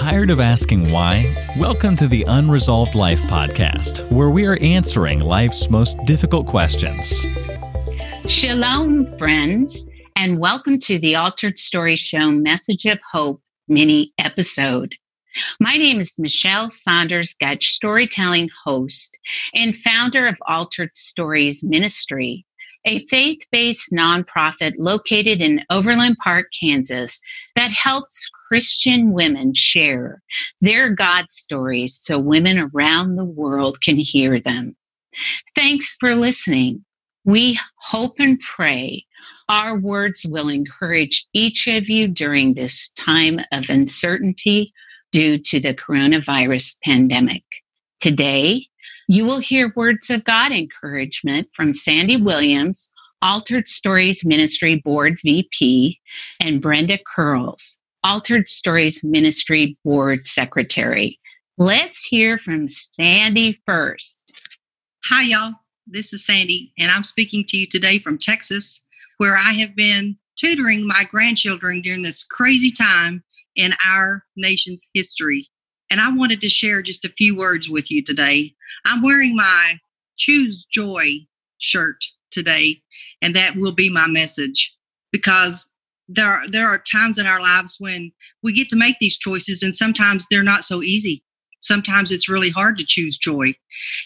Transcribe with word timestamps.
Tired 0.00 0.30
of 0.30 0.40
asking 0.40 0.90
why? 0.90 1.52
Welcome 1.58 1.94
to 1.96 2.08
the 2.08 2.24
Unresolved 2.26 2.94
Life 2.94 3.20
podcast, 3.24 4.10
where 4.10 4.30
we 4.30 4.46
are 4.46 4.56
answering 4.62 5.20
life's 5.20 5.68
most 5.68 6.02
difficult 6.06 6.46
questions. 6.46 7.26
Shalom, 8.26 9.06
friends, 9.18 9.84
and 10.16 10.40
welcome 10.40 10.78
to 10.78 10.98
the 11.00 11.16
Altered 11.16 11.58
Story 11.58 11.96
Show 11.96 12.30
Message 12.30 12.86
of 12.86 12.98
Hope 13.12 13.42
mini 13.68 14.14
episode. 14.18 14.94
My 15.60 15.72
name 15.72 16.00
is 16.00 16.18
Michelle 16.18 16.70
Saunders 16.70 17.34
Gutch, 17.34 17.66
storytelling 17.66 18.48
host 18.64 19.14
and 19.52 19.76
founder 19.76 20.26
of 20.26 20.36
Altered 20.46 20.96
Stories 20.96 21.62
Ministry, 21.62 22.46
a 22.86 23.00
faith 23.08 23.40
based 23.52 23.92
nonprofit 23.92 24.72
located 24.78 25.42
in 25.42 25.62
Overland 25.68 26.16
Park, 26.24 26.46
Kansas, 26.58 27.20
that 27.54 27.70
helps 27.70 28.30
Christian 28.50 29.12
women 29.12 29.54
share 29.54 30.22
their 30.60 30.88
God 30.90 31.30
stories 31.30 31.96
so 31.96 32.18
women 32.18 32.58
around 32.58 33.14
the 33.14 33.24
world 33.24 33.80
can 33.80 33.96
hear 33.96 34.40
them. 34.40 34.74
Thanks 35.54 35.96
for 36.00 36.16
listening. 36.16 36.84
We 37.24 37.58
hope 37.76 38.14
and 38.18 38.40
pray 38.40 39.04
our 39.48 39.78
words 39.78 40.26
will 40.28 40.48
encourage 40.48 41.26
each 41.32 41.68
of 41.68 41.88
you 41.88 42.08
during 42.08 42.54
this 42.54 42.88
time 42.90 43.40
of 43.52 43.68
uncertainty 43.68 44.72
due 45.12 45.38
to 45.38 45.60
the 45.60 45.74
coronavirus 45.74 46.78
pandemic. 46.84 47.44
Today, 48.00 48.66
you 49.06 49.24
will 49.24 49.40
hear 49.40 49.72
words 49.76 50.10
of 50.10 50.24
God 50.24 50.50
encouragement 50.50 51.48
from 51.52 51.72
Sandy 51.72 52.16
Williams, 52.16 52.90
Altered 53.22 53.68
Stories 53.68 54.24
Ministry 54.24 54.76
Board 54.76 55.18
VP, 55.22 56.00
and 56.40 56.62
Brenda 56.62 56.98
Curls, 57.14 57.78
Altered 58.02 58.48
Stories 58.48 59.04
Ministry 59.04 59.76
Board 59.84 60.26
Secretary. 60.26 61.18
Let's 61.58 62.02
hear 62.02 62.38
from 62.38 62.66
Sandy 62.66 63.60
first. 63.66 64.32
Hi, 65.04 65.24
y'all. 65.24 65.52
This 65.86 66.12
is 66.14 66.24
Sandy, 66.24 66.72
and 66.78 66.90
I'm 66.90 67.04
speaking 67.04 67.44
to 67.48 67.58
you 67.58 67.66
today 67.66 67.98
from 67.98 68.16
Texas, 68.16 68.82
where 69.18 69.36
I 69.36 69.52
have 69.52 69.76
been 69.76 70.16
tutoring 70.36 70.86
my 70.86 71.04
grandchildren 71.10 71.82
during 71.82 72.02
this 72.02 72.24
crazy 72.24 72.70
time 72.70 73.22
in 73.54 73.74
our 73.86 74.24
nation's 74.34 74.88
history. 74.94 75.48
And 75.90 76.00
I 76.00 76.10
wanted 76.10 76.40
to 76.40 76.48
share 76.48 76.80
just 76.80 77.04
a 77.04 77.12
few 77.18 77.36
words 77.36 77.68
with 77.68 77.90
you 77.90 78.02
today. 78.02 78.54
I'm 78.86 79.02
wearing 79.02 79.36
my 79.36 79.76
Choose 80.16 80.64
Joy 80.64 81.26
shirt 81.58 82.02
today, 82.30 82.80
and 83.20 83.36
that 83.36 83.56
will 83.56 83.72
be 83.72 83.90
my 83.90 84.06
message 84.06 84.74
because 85.12 85.70
there 86.12 86.26
are, 86.26 86.48
there 86.48 86.66
are 86.66 86.82
times 86.90 87.18
in 87.18 87.26
our 87.26 87.40
lives 87.40 87.76
when 87.78 88.12
we 88.42 88.52
get 88.52 88.68
to 88.70 88.76
make 88.76 88.96
these 89.00 89.16
choices, 89.16 89.62
and 89.62 89.74
sometimes 89.74 90.26
they're 90.30 90.42
not 90.42 90.64
so 90.64 90.82
easy. 90.82 91.22
Sometimes 91.62 92.10
it's 92.10 92.28
really 92.28 92.50
hard 92.50 92.78
to 92.78 92.84
choose 92.86 93.18
joy. 93.18 93.54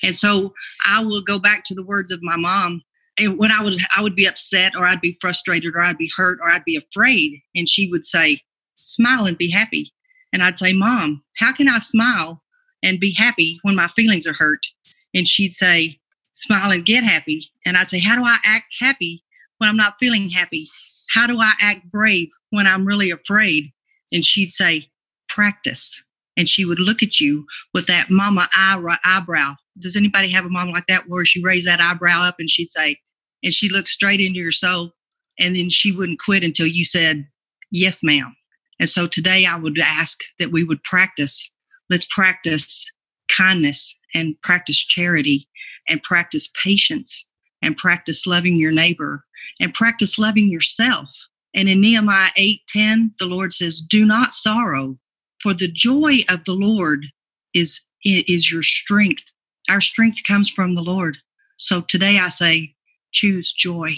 And 0.03 0.17
so 0.17 0.53
I 0.87 1.03
will 1.03 1.23
go 1.23 1.39
back 1.39 1.65
to 1.65 1.75
the 1.75 1.85
words 1.85 2.13
of 2.13 2.23
my 2.23 2.37
mom. 2.37 2.83
And 3.19 3.39
when 3.39 3.53
I 3.53 3.63
would 3.63 3.77
I 3.97 4.03
would 4.03 4.17
be 4.17 4.27
upset 4.27 4.73
or 4.77 4.85
I'd 4.85 5.01
be 5.01 5.17
frustrated 5.21 5.75
or 5.75 5.81
I'd 5.81 5.97
be 5.97 6.11
hurt 6.17 6.39
or 6.43 6.51
I'd 6.51 6.65
be 6.65 6.77
afraid, 6.77 7.41
and 7.55 7.69
she 7.69 7.89
would 7.91 8.05
say, 8.05 8.41
smile 8.77 9.27
and 9.27 9.39
be 9.39 9.51
happy. 9.51 9.93
And 10.33 10.43
I'd 10.43 10.59
say, 10.59 10.73
Mom, 10.73 11.23
how 11.39 11.53
can 11.53 11.69
I 11.69 11.79
smile 11.79 12.43
and 12.83 13.01
be 13.01 13.15
happy 13.15 13.61
when 13.63 13.77
my 13.77 13.89
feelings 13.89 14.27
are 14.27 14.35
hurt? 14.35 14.67
And 15.15 15.27
she'd 15.27 15.55
say, 15.55 16.01
Smile 16.33 16.73
and 16.73 16.85
get 16.85 17.05
happy. 17.05 17.53
And 17.65 17.77
I'd 17.77 17.89
say, 17.89 18.01
How 18.01 18.17
do 18.17 18.25
I 18.25 18.39
act 18.45 18.75
happy 18.81 19.23
when 19.59 19.71
I'm 19.71 19.77
not 19.77 19.95
feeling 20.01 20.31
happy? 20.31 20.67
How 21.13 21.27
do 21.27 21.41
I 21.41 21.53
act 21.61 21.91
brave 21.91 22.29
when 22.51 22.67
I'm 22.67 22.87
really 22.87 23.11
afraid? 23.11 23.73
And 24.13 24.25
she'd 24.25 24.53
say, 24.53 24.91
Practice. 25.29 26.03
And 26.37 26.49
she 26.49 26.65
would 26.65 26.81
look 26.81 27.03
at 27.03 27.21
you 27.21 27.47
with 27.73 27.87
that 27.87 28.11
mama 28.11 28.49
eyebrow. 28.55 29.55
Does 29.79 29.97
anybody 29.97 30.29
have 30.31 30.45
a 30.45 30.51
mom 30.51 30.71
like 30.71 30.87
that 30.89 31.09
where 31.09 31.25
she 31.25 31.43
raised 31.43 31.67
that 31.67 31.81
eyebrow 31.81 32.23
up 32.23 32.37
and 32.39 32.51
she'd 32.51 32.71
say, 32.71 32.99
and 33.43 33.53
she 33.53 33.69
looked 33.69 33.89
straight 33.89 34.21
into 34.21 34.39
your 34.39 34.51
soul 34.51 34.95
and 35.39 35.55
then 35.55 35.69
she 35.71 35.93
wouldn't 35.93 36.21
quit 36.21 36.45
until 36.45 36.67
you 36.67 36.85
said, 36.85 37.27
Yes, 37.71 38.03
ma'am. 38.03 38.35
And 38.79 38.89
so 38.89 39.07
today 39.07 39.47
I 39.47 39.57
would 39.57 39.79
ask 39.79 40.19
that 40.39 40.53
we 40.53 40.65
would 40.65 40.83
practice, 40.83 41.51
let's 41.91 42.07
practice 42.07 42.85
kindness 43.29 43.97
and 44.15 44.41
practice 44.43 44.79
charity 44.79 45.49
and 45.89 46.03
practice 46.03 46.51
patience 46.63 47.27
and 47.63 47.77
practice 47.77 48.27
loving 48.27 48.57
your 48.57 48.73
neighbor 48.73 49.25
and 49.61 49.75
practice 49.75 50.19
loving 50.19 50.51
yourself. 50.51 51.27
And 51.55 51.69
in 51.69 51.81
Nehemiah 51.81 52.31
8:10, 52.37 53.13
the 53.19 53.27
Lord 53.27 53.53
says, 53.53 53.81
"Do 53.81 54.05
not 54.05 54.35
sorrow, 54.35 54.99
for 55.41 55.55
the 55.55 55.69
joy 55.69 56.21
of 56.29 56.45
the 56.45 56.55
Lord 56.55 57.07
is 57.53 57.81
is 58.05 58.51
your 58.51 58.63
strength. 58.63 59.33
Our 59.69 59.81
strength 59.81 60.25
comes 60.27 60.51
from 60.51 60.75
the 60.75 60.83
Lord." 60.83 61.19
So 61.57 61.81
today 61.83 62.19
I 62.19 62.29
say, 62.29 62.75
choose 63.13 63.53
joy. 63.53 63.97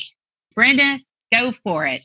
Brenda, 0.55 1.01
go 1.33 1.53
for 1.53 1.87
it. 1.87 2.05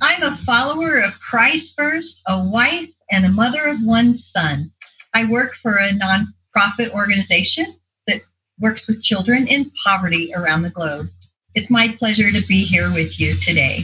I'm 0.00 0.22
a 0.22 0.36
follower 0.36 0.98
of 0.98 1.20
Christ 1.20 1.74
first, 1.76 2.22
a 2.26 2.42
wife, 2.42 2.90
and 3.10 3.24
a 3.24 3.30
mother 3.30 3.66
of 3.66 3.82
one 3.82 4.16
son. 4.16 4.72
I 5.12 5.24
work 5.24 5.54
for 5.54 5.76
a 5.76 5.90
nonprofit 5.90 6.90
organization 6.90 7.76
that 8.06 8.22
works 8.58 8.86
with 8.86 9.02
children 9.02 9.46
in 9.46 9.70
poverty 9.84 10.32
around 10.34 10.62
the 10.62 10.70
globe. 10.70 11.06
It's 11.56 11.70
my 11.70 11.88
pleasure 11.88 12.30
to 12.30 12.46
be 12.46 12.64
here 12.64 12.92
with 12.92 13.18
you 13.18 13.34
today. 13.34 13.78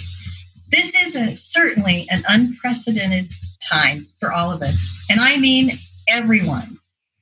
This 0.68 0.94
is 0.94 1.16
a, 1.16 1.34
certainly 1.34 2.06
an 2.10 2.22
unprecedented 2.28 3.32
time 3.66 4.08
for 4.20 4.30
all 4.30 4.52
of 4.52 4.60
us, 4.60 5.06
and 5.08 5.18
I 5.18 5.38
mean 5.38 5.70
everyone. 6.06 6.68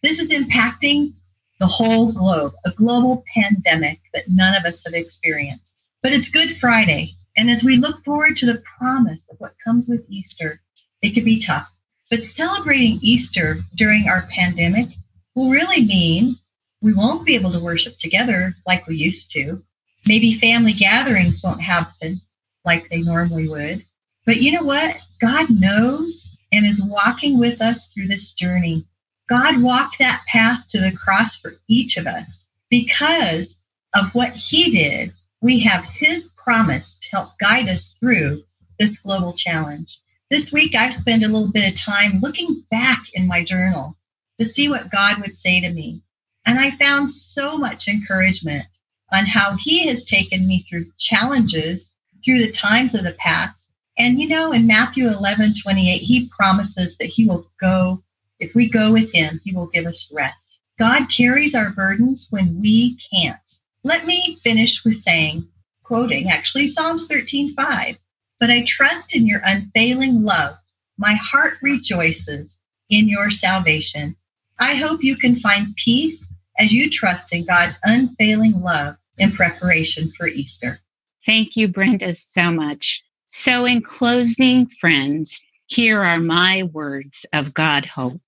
This 0.03 0.19
is 0.19 0.33
impacting 0.33 1.13
the 1.61 1.69
whole 1.69 2.11
globe, 2.11 2.55
a 2.67 2.73
global 2.73 3.23
pandemic 3.33 4.01
that 4.13 4.25
none 4.27 4.57
of 4.57 4.65
us 4.65 4.85
have 4.85 4.93
experienced. 4.93 5.79
But 6.03 6.13
it's 6.13 6.29
Good 6.29 6.57
Friday, 6.57 7.13
and 7.37 7.49
as 7.49 7.63
we 7.63 7.77
look 7.77 8.05
forward 8.05 8.37
to 8.39 8.47
the 8.47 8.61
promise 8.77 9.29
of 9.31 9.37
what 9.39 9.55
comes 9.65 9.89
with 9.89 10.05
Easter, 10.09 10.63
it 11.01 11.11
could 11.11 11.25
be 11.25 11.39
tough. 11.39 11.71
But 12.11 12.27
celebrating 12.27 12.99
Easter 13.03 13.59
during 13.77 14.09
our 14.09 14.23
pandemic 14.23 14.89
will 15.37 15.51
really 15.51 15.87
mean 15.87 16.35
we 16.83 16.93
won't 16.93 17.25
be 17.25 17.37
able 17.37 17.53
to 17.53 17.63
worship 17.63 17.99
together 18.01 18.55
like 18.67 18.89
we 18.89 18.97
used 18.97 19.31
to. 19.35 19.63
Maybe 20.07 20.35
family 20.35 20.73
gatherings 20.73 21.43
won't 21.43 21.63
happen 21.63 22.21
like 22.65 22.89
they 22.89 23.03
normally 23.03 23.49
would. 23.49 23.85
But 24.27 24.41
you 24.41 24.53
know 24.53 24.63
what? 24.63 25.01
God 25.21 25.49
knows 25.51 26.37
and 26.53 26.67
is 26.67 26.85
walking 26.85 27.39
with 27.39 27.61
us 27.61 27.93
through 27.93 28.09
this 28.09 28.33
journey. 28.33 28.85
God 29.29 29.63
walked 29.63 29.99
that 29.99 30.23
path 30.27 30.69
to 30.71 30.81
the 30.81 30.93
cross 30.93 31.37
for 31.37 31.55
each 31.69 31.97
of 31.97 32.07
us 32.07 32.49
because 32.69 33.61
of 33.95 34.15
what 34.15 34.33
he 34.33 34.71
did. 34.71 35.13
We 35.41 35.61
have 35.61 35.85
his 35.85 36.31
promise 36.37 36.99
to 36.99 37.09
help 37.11 37.39
guide 37.39 37.69
us 37.69 37.91
through 37.99 38.43
this 38.79 38.99
global 38.99 39.33
challenge. 39.33 40.01
This 40.31 40.53
week, 40.53 40.75
I've 40.75 40.95
spent 40.95 41.25
a 41.25 41.29
little 41.29 41.51
bit 41.51 41.69
of 41.69 41.79
time 41.79 42.21
looking 42.21 42.65
back 42.71 43.05
in 43.15 43.27
my 43.27 43.45
journal 43.45 43.97
to 44.39 44.45
see 44.45 44.69
what 44.69 44.91
God 44.91 45.19
would 45.21 45.37
say 45.37 45.61
to 45.61 45.71
me. 45.71 46.03
And 46.47 46.59
I 46.59 46.71
found 46.71 47.11
so 47.11 47.59
much 47.59 47.89
encouragement 47.89 48.67
on 49.13 49.27
how 49.27 49.57
He 49.59 49.87
has 49.87 50.05
taken 50.05 50.47
me 50.47 50.61
through 50.69 50.93
challenges 50.99 51.95
through 52.25 52.41
the 52.41 52.53
times 52.53 52.95
of 52.95 53.05
the 53.05 53.13
past. 53.13 53.73
And 53.99 54.21
you 54.21 54.29
know, 54.29 54.53
in 54.53 54.67
Matthew 54.67 55.09
11 55.09 55.55
28, 55.63 55.99
He 55.99 56.29
promises 56.37 56.97
that 56.99 57.07
He 57.07 57.27
will 57.27 57.51
go, 57.61 58.03
if 58.39 58.55
we 58.55 58.69
go 58.69 58.93
with 58.93 59.13
Him, 59.13 59.41
He 59.45 59.53
will 59.55 59.67
give 59.67 59.87
us 59.87 60.11
rest. 60.13 60.61
God 60.79 61.11
carries 61.11 61.55
our 61.55 61.71
burdens 61.71 62.27
when 62.31 62.61
we 62.61 62.97
can't. 63.13 63.59
Let 63.83 64.07
me 64.07 64.39
finish 64.43 64.85
with 64.85 64.97
saying, 64.97 65.49
quoting 65.83 66.31
actually 66.31 66.67
Psalms 66.67 67.07
13:5. 67.09 67.99
But 68.39 68.51
I 68.51 68.65
trust 68.65 69.15
in 69.15 69.27
your 69.27 69.43
unfailing 69.45 70.23
love. 70.23 70.57
My 70.97 71.15
heart 71.15 71.59
rejoices 71.61 72.59
in 72.89 73.09
your 73.09 73.31
salvation. 73.31 74.17
I 74.59 74.75
hope 74.75 75.03
you 75.03 75.17
can 75.17 75.37
find 75.37 75.75
peace 75.77 76.33
as 76.59 76.73
you 76.73 76.89
trust 76.91 77.35
in 77.35 77.45
God's 77.45 77.79
unfailing 77.85 78.61
love 78.61 78.97
in 79.21 79.31
preparation 79.31 80.11
for 80.17 80.27
Easter. 80.27 80.81
Thank 81.25 81.55
you, 81.55 81.69
Brenda, 81.69 82.15
so 82.15 82.51
much. 82.51 83.03
So, 83.27 83.65
in 83.65 83.83
closing, 83.83 84.67
friends, 84.67 85.45
here 85.67 86.03
are 86.03 86.19
my 86.19 86.65
words 86.73 87.25
of 87.33 87.55
God 87.55 87.87
hope. 87.87 88.23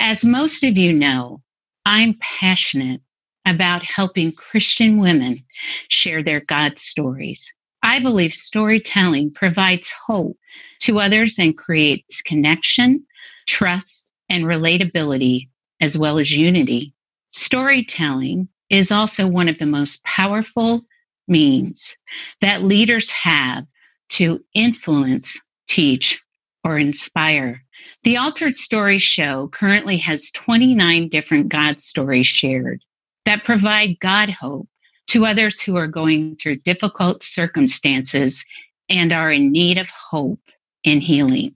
As 0.00 0.24
most 0.24 0.64
of 0.64 0.76
you 0.76 0.92
know, 0.92 1.42
I'm 1.86 2.14
passionate 2.20 3.00
about 3.46 3.82
helping 3.82 4.32
Christian 4.32 4.98
women 4.98 5.44
share 5.88 6.22
their 6.22 6.40
God 6.40 6.78
stories. 6.78 7.52
I 7.82 8.00
believe 8.00 8.32
storytelling 8.32 9.32
provides 9.32 9.94
hope 10.06 10.36
to 10.80 10.98
others 10.98 11.38
and 11.38 11.56
creates 11.56 12.22
connection, 12.22 13.04
trust, 13.46 14.10
and 14.28 14.44
relatability, 14.44 15.48
as 15.80 15.96
well 15.96 16.18
as 16.18 16.36
unity. 16.36 16.92
Storytelling 17.28 18.48
is 18.70 18.92
also 18.92 19.26
one 19.26 19.48
of 19.48 19.58
the 19.58 19.66
most 19.66 20.02
powerful 20.04 20.84
means 21.28 21.96
that 22.40 22.62
leaders 22.62 23.10
have 23.10 23.66
to 24.10 24.42
influence, 24.54 25.40
teach, 25.68 26.22
or 26.64 26.78
inspire 26.78 27.62
The 28.02 28.16
Altered 28.16 28.54
Story 28.54 28.98
Show 28.98 29.48
currently 29.48 29.96
has 29.98 30.30
29 30.32 31.08
different 31.08 31.48
God 31.48 31.80
stories 31.80 32.26
shared 32.26 32.82
that 33.24 33.44
provide 33.44 33.98
God 34.00 34.30
hope 34.30 34.68
to 35.08 35.26
others 35.26 35.60
who 35.60 35.76
are 35.76 35.86
going 35.86 36.36
through 36.36 36.56
difficult 36.56 37.22
circumstances 37.22 38.44
and 38.88 39.12
are 39.12 39.32
in 39.32 39.50
need 39.50 39.78
of 39.78 39.90
hope 39.90 40.40
and 40.84 41.02
healing. 41.02 41.54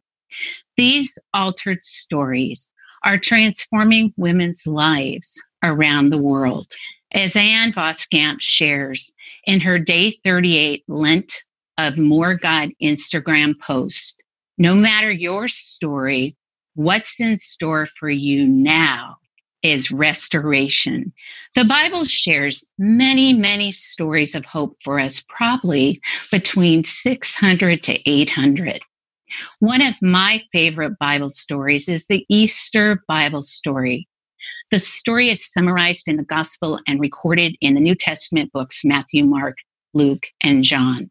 These 0.77 1.19
altered 1.33 1.85
stories 1.85 2.73
are 3.05 3.19
transforming 3.19 4.13
women's 4.17 4.67
lives 4.67 5.43
around 5.63 6.11
the 6.11 6.19
world. 6.19 6.67
As 7.15 7.37
Ann 7.37 7.73
Voskamp 7.73 8.41
shares 8.41 9.15
in 9.47 9.61
her 9.61 9.79
Day 9.79 10.11
38 10.11 10.83
Lent 10.89 11.45
of 11.79 11.97
More 11.97 12.35
God 12.35 12.71
Instagram 12.83 13.57
post, 13.61 14.21
no 14.59 14.75
matter 14.75 15.13
your 15.13 15.47
story, 15.47 16.35
what's 16.75 17.21
in 17.21 17.39
store 17.39 17.87
for 17.87 18.11
you 18.11 18.49
now 18.49 19.17
is 19.63 19.93
restoration. 19.93 21.13
The 21.55 21.65
Bible 21.65 22.05
shares 22.05 22.73
many, 22.79 23.33
many 23.33 23.71
stories 23.71 24.35
of 24.35 24.45
hope 24.45 24.77
for 24.83 24.99
us, 24.99 25.25
probably 25.29 26.01
between 26.33 26.83
600 26.83 27.81
to 27.85 28.11
800. 28.11 28.83
One 29.61 29.83
of 29.83 29.95
my 30.03 30.43
favorite 30.51 30.99
Bible 30.99 31.31
stories 31.31 31.89
is 31.89 32.07
the 32.07 32.27
Easter 32.29 33.05
Bible 33.07 33.43
story. 33.43 34.09
The 34.71 34.79
story 34.79 35.31
is 35.31 35.53
summarized 35.53 36.09
in 36.09 36.17
the 36.17 36.25
Gospel 36.25 36.81
and 36.87 37.01
recorded 37.01 37.57
in 37.61 37.75
the 37.75 37.81
New 37.81 37.95
Testament 37.95 38.53
books 38.53 38.85
Matthew, 38.85 39.25
Mark, 39.25 39.57
Luke, 39.93 40.27
and 40.43 40.65
John. 40.65 41.11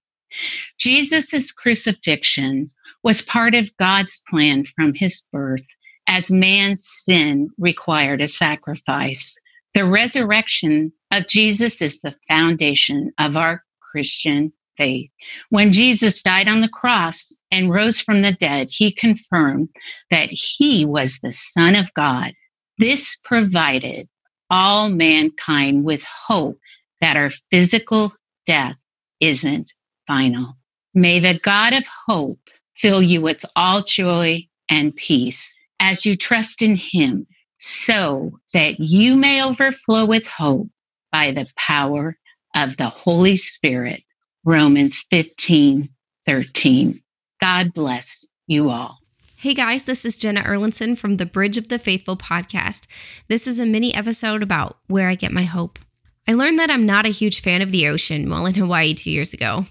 Jesus' 0.79 1.51
crucifixion 1.51 2.69
was 3.03 3.21
part 3.21 3.53
of 3.53 3.75
God's 3.77 4.23
plan 4.29 4.65
from 4.75 4.93
his 4.95 5.23
birth 5.31 5.65
as 6.07 6.31
man's 6.31 6.85
sin 6.85 7.49
required 7.57 8.21
a 8.21 8.27
sacrifice. 8.27 9.37
The 9.73 9.85
resurrection 9.85 10.91
of 11.11 11.27
Jesus 11.27 11.81
is 11.81 11.99
the 11.99 12.15
foundation 12.27 13.11
of 13.19 13.37
our 13.37 13.63
Christian 13.79 14.51
faith. 14.77 15.11
When 15.49 15.71
Jesus 15.71 16.23
died 16.23 16.47
on 16.47 16.61
the 16.61 16.69
cross 16.69 17.39
and 17.51 17.71
rose 17.71 17.99
from 17.99 18.23
the 18.23 18.31
dead, 18.31 18.67
he 18.71 18.91
confirmed 18.91 19.69
that 20.09 20.29
he 20.31 20.85
was 20.85 21.19
the 21.19 21.31
Son 21.31 21.75
of 21.75 21.93
God. 21.93 22.33
This 22.77 23.17
provided 23.23 24.07
all 24.49 24.89
mankind 24.89 25.83
with 25.83 26.03
hope 26.03 26.59
that 27.01 27.17
our 27.17 27.29
physical 27.51 28.13
death 28.45 28.77
isn't 29.19 29.73
final. 30.07 30.57
May 30.93 31.19
the 31.19 31.39
God 31.39 31.73
of 31.73 31.85
hope 32.07 32.39
fill 32.75 33.01
you 33.01 33.21
with 33.21 33.45
all 33.55 33.81
joy 33.83 34.47
and 34.69 34.95
peace 34.95 35.61
as 35.79 36.05
you 36.05 36.15
trust 36.15 36.61
in 36.61 36.75
him 36.75 37.27
so 37.59 38.31
that 38.53 38.79
you 38.79 39.15
may 39.15 39.43
overflow 39.43 40.05
with 40.05 40.27
hope 40.27 40.67
by 41.11 41.31
the 41.31 41.51
power 41.55 42.17
of 42.55 42.77
the 42.77 42.89
Holy 42.89 43.37
Spirit. 43.37 44.03
Romans 44.43 45.05
15, 45.09 45.89
13. 46.25 47.01
God 47.39 47.73
bless 47.73 48.27
you 48.47 48.69
all. 48.69 49.02
Hey 49.43 49.53
guys, 49.53 49.83
this 49.83 50.05
is 50.05 50.17
Jenna 50.17 50.41
Erlinson 50.41 50.97
from 50.97 51.17
the 51.17 51.25
Bridge 51.25 51.57
of 51.57 51.67
the 51.67 51.77
Faithful 51.77 52.15
podcast. 52.15 52.87
This 53.27 53.45
is 53.45 53.59
a 53.59 53.65
mini 53.65 53.93
episode 53.93 54.41
about 54.41 54.77
where 54.87 55.09
I 55.09 55.15
get 55.15 55.33
my 55.33 55.43
hope. 55.43 55.79
I 56.25 56.31
learned 56.31 56.57
that 56.59 56.69
I'm 56.69 56.85
not 56.85 57.05
a 57.05 57.09
huge 57.09 57.41
fan 57.41 57.61
of 57.61 57.69
the 57.69 57.89
ocean 57.89 58.29
while 58.29 58.45
in 58.45 58.55
Hawaii 58.55 58.93
two 58.93 59.11
years 59.11 59.33
ago. 59.33 59.65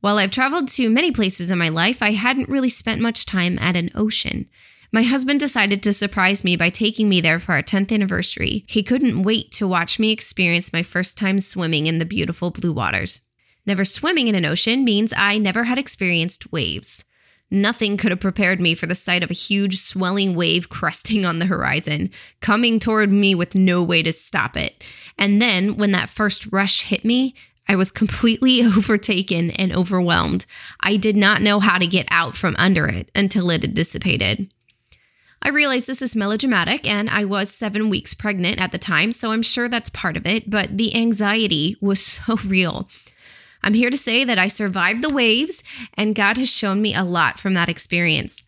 While 0.00 0.18
I've 0.18 0.32
traveled 0.32 0.66
to 0.70 0.90
many 0.90 1.12
places 1.12 1.48
in 1.48 1.60
my 1.60 1.68
life, 1.68 2.02
I 2.02 2.10
hadn't 2.10 2.48
really 2.48 2.68
spent 2.68 3.00
much 3.00 3.24
time 3.24 3.56
at 3.60 3.76
an 3.76 3.90
ocean. 3.94 4.48
My 4.90 5.04
husband 5.04 5.38
decided 5.38 5.80
to 5.84 5.92
surprise 5.92 6.42
me 6.42 6.56
by 6.56 6.68
taking 6.68 7.08
me 7.08 7.20
there 7.20 7.38
for 7.38 7.52
our 7.52 7.62
10th 7.62 7.92
anniversary. 7.92 8.64
He 8.66 8.82
couldn't 8.82 9.22
wait 9.22 9.52
to 9.52 9.68
watch 9.68 10.00
me 10.00 10.10
experience 10.10 10.72
my 10.72 10.82
first 10.82 11.16
time 11.16 11.38
swimming 11.38 11.86
in 11.86 11.98
the 11.98 12.04
beautiful 12.04 12.50
blue 12.50 12.72
waters. 12.72 13.20
Never 13.64 13.84
swimming 13.84 14.26
in 14.26 14.34
an 14.34 14.44
ocean 14.44 14.82
means 14.82 15.14
I 15.16 15.38
never 15.38 15.62
had 15.62 15.78
experienced 15.78 16.50
waves. 16.50 17.04
Nothing 17.50 17.96
could 17.96 18.10
have 18.10 18.20
prepared 18.20 18.60
me 18.60 18.74
for 18.74 18.86
the 18.86 18.94
sight 18.94 19.22
of 19.22 19.30
a 19.30 19.34
huge 19.34 19.78
swelling 19.78 20.34
wave 20.34 20.68
cresting 20.68 21.24
on 21.24 21.38
the 21.38 21.46
horizon, 21.46 22.10
coming 22.40 22.78
toward 22.78 23.10
me 23.10 23.34
with 23.34 23.54
no 23.54 23.82
way 23.82 24.02
to 24.02 24.12
stop 24.12 24.56
it. 24.56 24.86
And 25.16 25.40
then, 25.40 25.76
when 25.76 25.92
that 25.92 26.10
first 26.10 26.52
rush 26.52 26.82
hit 26.82 27.04
me, 27.04 27.34
I 27.66 27.76
was 27.76 27.90
completely 27.90 28.62
overtaken 28.64 29.50
and 29.52 29.72
overwhelmed. 29.72 30.46
I 30.80 30.96
did 30.96 31.16
not 31.16 31.42
know 31.42 31.58
how 31.60 31.78
to 31.78 31.86
get 31.86 32.06
out 32.10 32.36
from 32.36 32.54
under 32.58 32.86
it 32.86 33.10
until 33.14 33.50
it 33.50 33.62
had 33.62 33.74
dissipated. 33.74 34.52
I 35.40 35.50
realize 35.50 35.86
this 35.86 36.02
is 36.02 36.16
melodramatic, 36.16 36.90
and 36.90 37.08
I 37.08 37.24
was 37.24 37.48
seven 37.48 37.88
weeks 37.88 38.12
pregnant 38.12 38.60
at 38.60 38.72
the 38.72 38.78
time, 38.78 39.12
so 39.12 39.30
I'm 39.30 39.42
sure 39.42 39.68
that's 39.68 39.90
part 39.90 40.16
of 40.16 40.26
it, 40.26 40.50
but 40.50 40.76
the 40.76 40.96
anxiety 40.96 41.76
was 41.80 42.04
so 42.04 42.36
real. 42.44 42.88
I'm 43.62 43.74
here 43.74 43.90
to 43.90 43.96
say 43.96 44.24
that 44.24 44.38
I 44.38 44.48
survived 44.48 45.02
the 45.02 45.12
waves, 45.12 45.62
and 45.94 46.14
God 46.14 46.36
has 46.36 46.54
shown 46.54 46.80
me 46.80 46.94
a 46.94 47.04
lot 47.04 47.38
from 47.38 47.54
that 47.54 47.68
experience. 47.68 48.42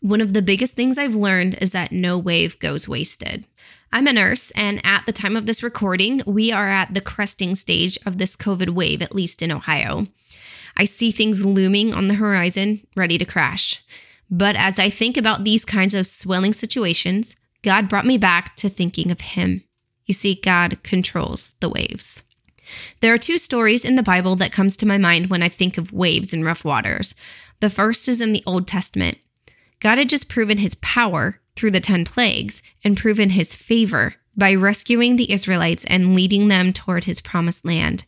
One 0.00 0.20
of 0.20 0.32
the 0.32 0.42
biggest 0.42 0.74
things 0.74 0.98
I've 0.98 1.14
learned 1.14 1.56
is 1.60 1.70
that 1.72 1.92
no 1.92 2.18
wave 2.18 2.58
goes 2.58 2.88
wasted. 2.88 3.46
I'm 3.92 4.06
a 4.06 4.12
nurse, 4.12 4.50
and 4.52 4.80
at 4.84 5.06
the 5.06 5.12
time 5.12 5.36
of 5.36 5.46
this 5.46 5.62
recording, 5.62 6.22
we 6.26 6.50
are 6.50 6.68
at 6.68 6.94
the 6.94 7.00
cresting 7.00 7.54
stage 7.54 7.98
of 8.06 8.18
this 8.18 8.36
COVID 8.36 8.70
wave, 8.70 9.02
at 9.02 9.14
least 9.14 9.42
in 9.42 9.52
Ohio. 9.52 10.06
I 10.76 10.84
see 10.84 11.10
things 11.10 11.44
looming 11.44 11.92
on 11.92 12.08
the 12.08 12.14
horizon, 12.14 12.86
ready 12.96 13.18
to 13.18 13.24
crash. 13.24 13.82
But 14.30 14.56
as 14.56 14.78
I 14.78 14.88
think 14.88 15.18
about 15.18 15.44
these 15.44 15.66
kinds 15.66 15.94
of 15.94 16.06
swelling 16.06 16.54
situations, 16.54 17.36
God 17.62 17.88
brought 17.88 18.06
me 18.06 18.16
back 18.16 18.56
to 18.56 18.68
thinking 18.68 19.10
of 19.10 19.20
Him. 19.20 19.62
You 20.06 20.14
see, 20.14 20.34
God 20.34 20.82
controls 20.82 21.54
the 21.60 21.68
waves. 21.68 22.22
There 23.00 23.12
are 23.12 23.18
two 23.18 23.38
stories 23.38 23.84
in 23.84 23.96
the 23.96 24.02
Bible 24.02 24.36
that 24.36 24.52
comes 24.52 24.76
to 24.78 24.86
my 24.86 24.98
mind 24.98 25.28
when 25.28 25.42
I 25.42 25.48
think 25.48 25.78
of 25.78 25.92
waves 25.92 26.32
and 26.32 26.44
rough 26.44 26.64
waters. 26.64 27.14
The 27.60 27.70
first 27.70 28.08
is 28.08 28.20
in 28.20 28.32
the 28.32 28.42
Old 28.46 28.66
Testament. 28.66 29.18
God 29.80 29.98
had 29.98 30.08
just 30.08 30.28
proven 30.28 30.58
his 30.58 30.76
power 30.76 31.40
through 31.56 31.72
the 31.72 31.80
10 31.80 32.04
plagues 32.04 32.62
and 32.84 32.96
proven 32.96 33.30
his 33.30 33.54
favor 33.54 34.14
by 34.36 34.54
rescuing 34.54 35.16
the 35.16 35.32
Israelites 35.32 35.84
and 35.86 36.14
leading 36.14 36.48
them 36.48 36.72
toward 36.72 37.04
his 37.04 37.20
promised 37.20 37.64
land. 37.64 38.04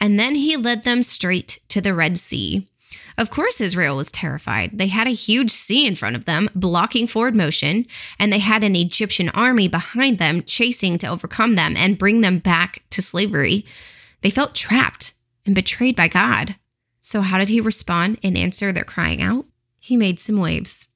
And 0.00 0.18
then 0.18 0.34
he 0.34 0.56
led 0.56 0.84
them 0.84 1.02
straight 1.02 1.60
to 1.68 1.80
the 1.80 1.94
Red 1.94 2.16
Sea. 2.18 2.66
Of 3.16 3.30
course, 3.30 3.60
Israel 3.60 3.96
was 3.96 4.10
terrified. 4.10 4.78
They 4.78 4.88
had 4.88 5.06
a 5.06 5.10
huge 5.10 5.50
sea 5.50 5.86
in 5.86 5.94
front 5.94 6.16
of 6.16 6.24
them, 6.24 6.48
blocking 6.54 7.06
forward 7.06 7.36
motion, 7.36 7.86
and 8.18 8.32
they 8.32 8.38
had 8.38 8.64
an 8.64 8.76
Egyptian 8.76 9.28
army 9.30 9.68
behind 9.68 10.18
them, 10.18 10.42
chasing 10.42 10.98
to 10.98 11.06
overcome 11.06 11.52
them 11.52 11.76
and 11.76 11.98
bring 11.98 12.20
them 12.20 12.38
back 12.38 12.82
to 12.90 13.02
slavery. 13.02 13.64
They 14.22 14.30
felt 14.30 14.54
trapped 14.54 15.12
and 15.46 15.54
betrayed 15.54 15.96
by 15.96 16.08
God. 16.08 16.56
So, 17.00 17.22
how 17.22 17.38
did 17.38 17.48
he 17.48 17.60
respond 17.60 18.18
and 18.22 18.36
answer 18.36 18.72
their 18.72 18.84
crying 18.84 19.22
out? 19.22 19.46
He 19.80 19.96
made 19.96 20.20
some 20.20 20.36
waves. 20.36 20.88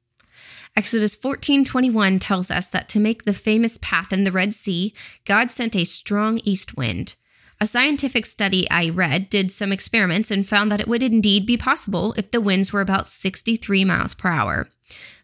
Exodus 0.76 1.14
14:21 1.14 2.18
tells 2.18 2.50
us 2.50 2.68
that 2.68 2.88
to 2.90 3.00
make 3.00 3.24
the 3.24 3.32
famous 3.32 3.78
path 3.78 4.12
in 4.12 4.24
the 4.24 4.32
Red 4.32 4.52
Sea, 4.52 4.92
God 5.24 5.50
sent 5.50 5.76
a 5.76 5.84
strong 5.84 6.40
east 6.44 6.76
wind. 6.76 7.14
A 7.60 7.66
scientific 7.66 8.26
study 8.26 8.68
I 8.70 8.90
read 8.90 9.30
did 9.30 9.50
some 9.50 9.72
experiments 9.72 10.30
and 10.30 10.46
found 10.46 10.70
that 10.70 10.80
it 10.80 10.88
would 10.88 11.02
indeed 11.02 11.46
be 11.46 11.56
possible 11.56 12.12
if 12.16 12.30
the 12.30 12.40
winds 12.40 12.72
were 12.72 12.80
about 12.80 13.08
63 13.08 13.84
miles 13.84 14.14
per 14.14 14.28
hour. 14.28 14.68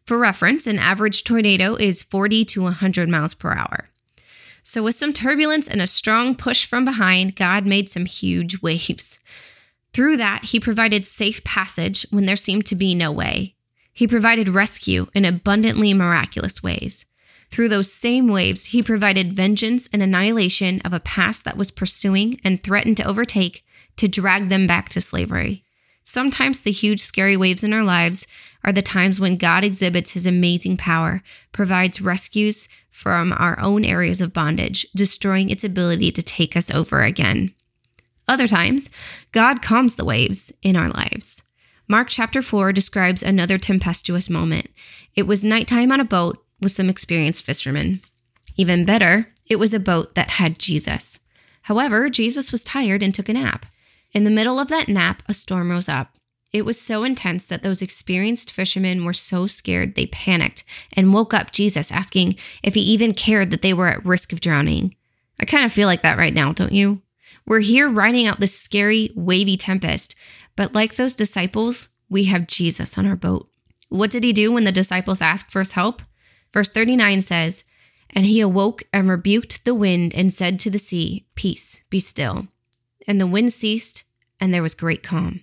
For 0.07 0.19
reference, 0.19 0.67
an 0.67 0.79
average 0.79 1.25
tornado 1.25 1.75
is 1.75 2.03
40 2.03 2.45
to 2.47 2.63
100 2.63 3.09
miles 3.09 3.35
per 3.35 3.53
hour. 3.53 3.89
So, 4.63 4.83
with 4.83 4.95
some 4.95 5.13
turbulence 5.13 5.67
and 5.69 5.81
a 5.81 5.87
strong 5.87 6.35
push 6.35 6.65
from 6.67 6.85
behind, 6.85 7.37
God 7.37 7.67
made 7.67 7.89
some 7.89 8.07
huge 8.07 8.63
waves. 8.63 9.21
Through 9.93 10.17
that, 10.19 10.47
He 10.47 10.61
provided 10.61 11.07
safe 11.07 11.43
passage 11.45 12.07
when 12.11 12.27
there 12.27 12.37
seemed 12.37 12.67
to 12.67 12.75
be 12.77 12.95
no 12.95 13.11
way. 13.11 13.55
He 13.93 14.07
provided 14.07 14.49
rescue 14.49 15.07
in 15.15 15.25
abundantly 15.25 15.93
miraculous 15.95 16.63
ways. 16.63 17.07
Through 17.51 17.69
those 17.69 17.93
same 17.93 18.29
waves, 18.29 18.67
he 18.67 18.83
provided 18.83 19.35
vengeance 19.35 19.89
and 19.93 20.03
annihilation 20.03 20.81
of 20.85 20.93
a 20.93 21.01
past 21.01 21.45
that 21.45 21.57
was 21.57 21.71
pursuing 21.71 22.41
and 22.45 22.63
threatened 22.63 22.97
to 22.99 23.09
overtake 23.09 23.65
to 23.97 24.09
drag 24.09 24.49
them 24.49 24.67
back 24.67 24.89
to 24.91 25.01
slavery. 25.01 25.65
Sometimes 26.03 26.63
the 26.63 26.71
huge, 26.71 27.01
scary 27.01 27.37
waves 27.37 27.63
in 27.63 27.73
our 27.73 27.83
lives 27.83 28.27
are 28.65 28.73
the 28.73 28.83
times 28.83 29.21
when 29.21 29.37
God 29.37 29.65
exhibits 29.65 30.13
his 30.13 30.27
amazing 30.27 30.77
power, 30.77 31.23
provides 31.53 32.01
rescues 32.01 32.69
from 32.91 33.33
our 33.33 33.59
own 33.61 33.85
areas 33.85 34.21
of 34.21 34.33
bondage, 34.33 34.87
destroying 34.95 35.51
its 35.51 35.65
ability 35.65 36.13
to 36.13 36.23
take 36.23 36.57
us 36.57 36.71
over 36.71 37.03
again. 37.03 37.55
Other 38.29 38.47
times, 38.47 38.91
God 39.33 39.61
calms 39.61 39.97
the 39.97 40.05
waves 40.05 40.53
in 40.63 40.77
our 40.77 40.89
lives. 40.89 41.45
Mark 41.89 42.09
chapter 42.09 42.43
4 42.43 42.73
describes 42.73 43.23
another 43.23 43.59
tempestuous 43.59 44.31
moment. 44.31 44.69
It 45.17 45.27
was 45.27 45.43
nighttime 45.43 45.91
on 45.91 46.01
a 46.01 46.05
boat 46.05 46.45
with 46.61 46.73
some 46.73 46.89
experienced 46.89 47.45
fishermen. 47.45 48.01
Even 48.57 48.85
better, 48.85 49.29
it 49.49 49.57
was 49.57 49.75
a 49.75 49.81
boat 49.81 50.15
that 50.15 50.33
had 50.33 50.59
Jesus. 50.59 51.21
However, 51.63 52.09
Jesus 52.09 52.53
was 52.53 52.65
tired 52.65 53.03
and 53.03 53.15
took 53.15 53.29
a 53.29 53.33
nap. 53.33 53.67
In 54.13 54.25
the 54.25 54.31
middle 54.31 54.59
of 54.59 54.69
that 54.69 54.89
nap, 54.89 55.23
a 55.29 55.35
storm 55.35 55.71
rose 55.71 55.89
up. 55.89 56.17
It 56.53 56.65
was 56.65 56.81
so 56.81 57.05
intense 57.05 57.49
that 57.49 57.63
those 57.63 57.81
experienced 57.81 58.51
fishermen 58.51 59.05
were 59.05 59.13
so 59.13 59.47
scared 59.47 59.95
they 59.95 60.07
panicked 60.07 60.65
and 60.97 61.15
woke 61.15 61.33
up 61.33 61.53
Jesus 61.53 61.93
asking 61.93 62.37
if 62.63 62.75
he 62.75 62.81
even 62.81 63.15
cared 63.15 63.51
that 63.53 63.63
they 63.63 63.73
were 63.73 63.87
at 63.87 64.05
risk 64.05 64.33
of 64.33 64.41
drowning. 64.41 64.97
I 65.39 65.45
kind 65.45 65.65
of 65.65 65.73
feel 65.73 65.87
like 65.87 66.03
that 66.03 66.19
right 66.19 66.35
now, 66.35 66.53
don't 66.53 66.73
you? 66.73 67.03
We're 67.47 67.61
here 67.61 67.89
riding 67.89 68.27
out 68.27 68.41
this 68.41 68.57
scary, 68.57 69.11
wavy 69.15 69.57
tempest, 69.57 70.17
but 70.57 70.75
like 70.75 70.97
those 70.97 71.15
disciples, 71.15 71.91
we 72.09 72.25
have 72.25 72.49
Jesus 72.49 72.99
on 72.99 73.07
our 73.07 73.17
boat. 73.17 73.49
What 73.89 74.11
did 74.11 74.25
he 74.25 74.33
do 74.33 74.53
when 74.53 74.65
the 74.65 74.73
disciples 74.73 75.23
asked 75.23 75.51
for 75.51 75.61
his 75.61 75.73
help? 75.73 76.03
Verse 76.53 76.71
39 76.71 77.21
says, 77.21 77.65
And 78.11 78.27
he 78.27 78.41
awoke 78.41 78.83
and 78.93 79.09
rebuked 79.09 79.65
the 79.65 79.75
wind 79.75 80.15
and 80.15 80.33
said 80.33 80.59
to 80.61 80.71
the 80.71 80.79
sea, 80.79 81.27
Peace, 81.35 81.83
be 81.91 82.01
still. 82.01 82.49
And 83.07 83.21
the 83.21 83.27
wind 83.27 83.53
ceased, 83.53 84.05
and 84.41 84.53
there 84.53 84.63
was 84.63 84.75
great 84.75 85.03
calm. 85.03 85.43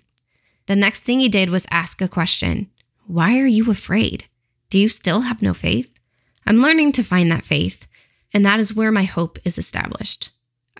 The 0.67 0.75
next 0.75 1.03
thing 1.03 1.19
he 1.19 1.29
did 1.29 1.49
was 1.49 1.65
ask 1.71 2.01
a 2.01 2.07
question 2.07 2.69
Why 3.05 3.39
are 3.39 3.47
you 3.47 3.71
afraid? 3.71 4.25
Do 4.69 4.77
you 4.77 4.89
still 4.89 5.21
have 5.21 5.41
no 5.41 5.53
faith? 5.53 5.93
I'm 6.45 6.57
learning 6.57 6.91
to 6.93 7.03
find 7.03 7.31
that 7.31 7.43
faith, 7.43 7.87
and 8.33 8.45
that 8.45 8.59
is 8.59 8.75
where 8.75 8.91
my 8.91 9.03
hope 9.03 9.39
is 9.45 9.57
established. 9.57 10.31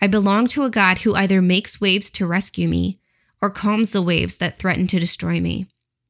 I 0.02 0.08
belong 0.08 0.48
to 0.48 0.64
a 0.64 0.70
God 0.70 1.00
who 1.00 1.16
either 1.16 1.42
makes 1.42 1.82
waves 1.82 2.12
to 2.12 2.28
rescue 2.28 2.68
me 2.68 3.00
or 3.42 3.50
calms 3.50 3.94
the 3.94 4.02
waves 4.02 4.38
that 4.38 4.58
threaten 4.58 4.88
to 4.88 5.00
destroy 5.00 5.40
me. 5.40 5.68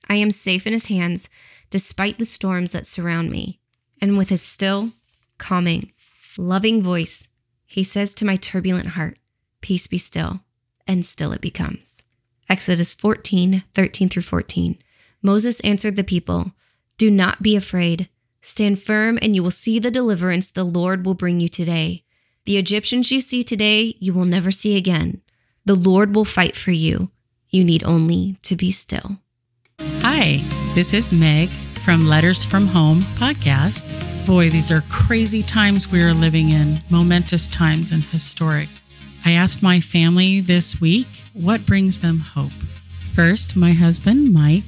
I 0.10 0.16
am 0.16 0.32
safe 0.32 0.66
in 0.66 0.74
his 0.74 0.88
hands 0.88 1.30
despite 1.70 2.18
the 2.18 2.26
storms 2.26 2.72
that 2.72 2.86
surround 2.86 3.30
me. 3.30 3.60
And 4.02 4.18
with 4.18 4.30
his 4.30 4.42
still, 4.42 4.90
calming, 5.38 5.92
loving 6.38 6.84
voice, 6.84 7.30
he 7.66 7.84
says 7.84 8.14
to 8.16 8.26
my 8.26 8.36
turbulent 8.36 8.90
heart, 8.90 9.18
Peace 9.62 9.88
be 9.88 9.98
still, 9.98 10.42
and 10.88 11.06
still 11.06 11.32
it 11.32 11.42
becomes. 11.42 12.06
Exodus 12.50 12.94
14, 12.94 13.64
13 13.74 14.10
through 14.10 14.22
14. 14.22 14.78
Moses 15.22 15.60
answered 15.62 15.96
the 15.96 16.04
people, 16.04 16.54
Do 16.98 17.12
not 17.12 17.42
be 17.42 17.56
afraid. 17.56 18.08
Stand 18.42 18.80
firm, 18.80 19.20
and 19.22 19.36
you 19.36 19.44
will 19.44 19.52
see 19.52 19.80
the 19.80 19.92
deliverance 19.92 20.50
the 20.50 20.64
Lord 20.64 21.06
will 21.06 21.16
bring 21.16 21.40
you 21.40 21.50
today. 21.50 22.04
The 22.46 22.58
Egyptians 22.58 23.12
you 23.12 23.20
see 23.20 23.44
today, 23.44 23.96
you 24.00 24.14
will 24.14 24.26
never 24.26 24.52
see 24.52 24.78
again. 24.78 25.22
The 25.66 25.76
Lord 25.76 26.16
will 26.16 26.24
fight 26.24 26.56
for 26.56 26.72
you. 26.72 27.12
You 27.50 27.64
need 27.64 27.84
only 27.84 28.38
to 28.44 28.56
be 28.56 28.72
still. 28.72 29.18
Hi, 29.82 30.42
this 30.74 30.94
is 30.94 31.12
Meg 31.12 31.50
from 31.88 32.06
Letters 32.06 32.44
from 32.44 32.68
Home 32.68 33.00
podcast. 33.16 33.86
Boy, 34.28 34.50
these 34.50 34.72
are 34.72 34.82
crazy 34.90 35.42
times 35.42 35.90
we 35.90 36.04
are 36.04 36.14
living 36.14 36.50
in, 36.50 36.82
momentous 36.90 37.48
times 37.48 37.94
and 37.94 38.04
historic. 38.04 38.68
I 39.24 39.32
asked 39.32 39.64
my 39.64 39.80
family 39.80 40.42
this 40.42 40.82
week 40.82 41.08
what 41.32 41.66
brings 41.66 42.02
them 42.02 42.20
hope. 42.20 42.52
First, 43.14 43.56
my 43.56 43.72
husband, 43.72 44.34
Mike. 44.34 44.66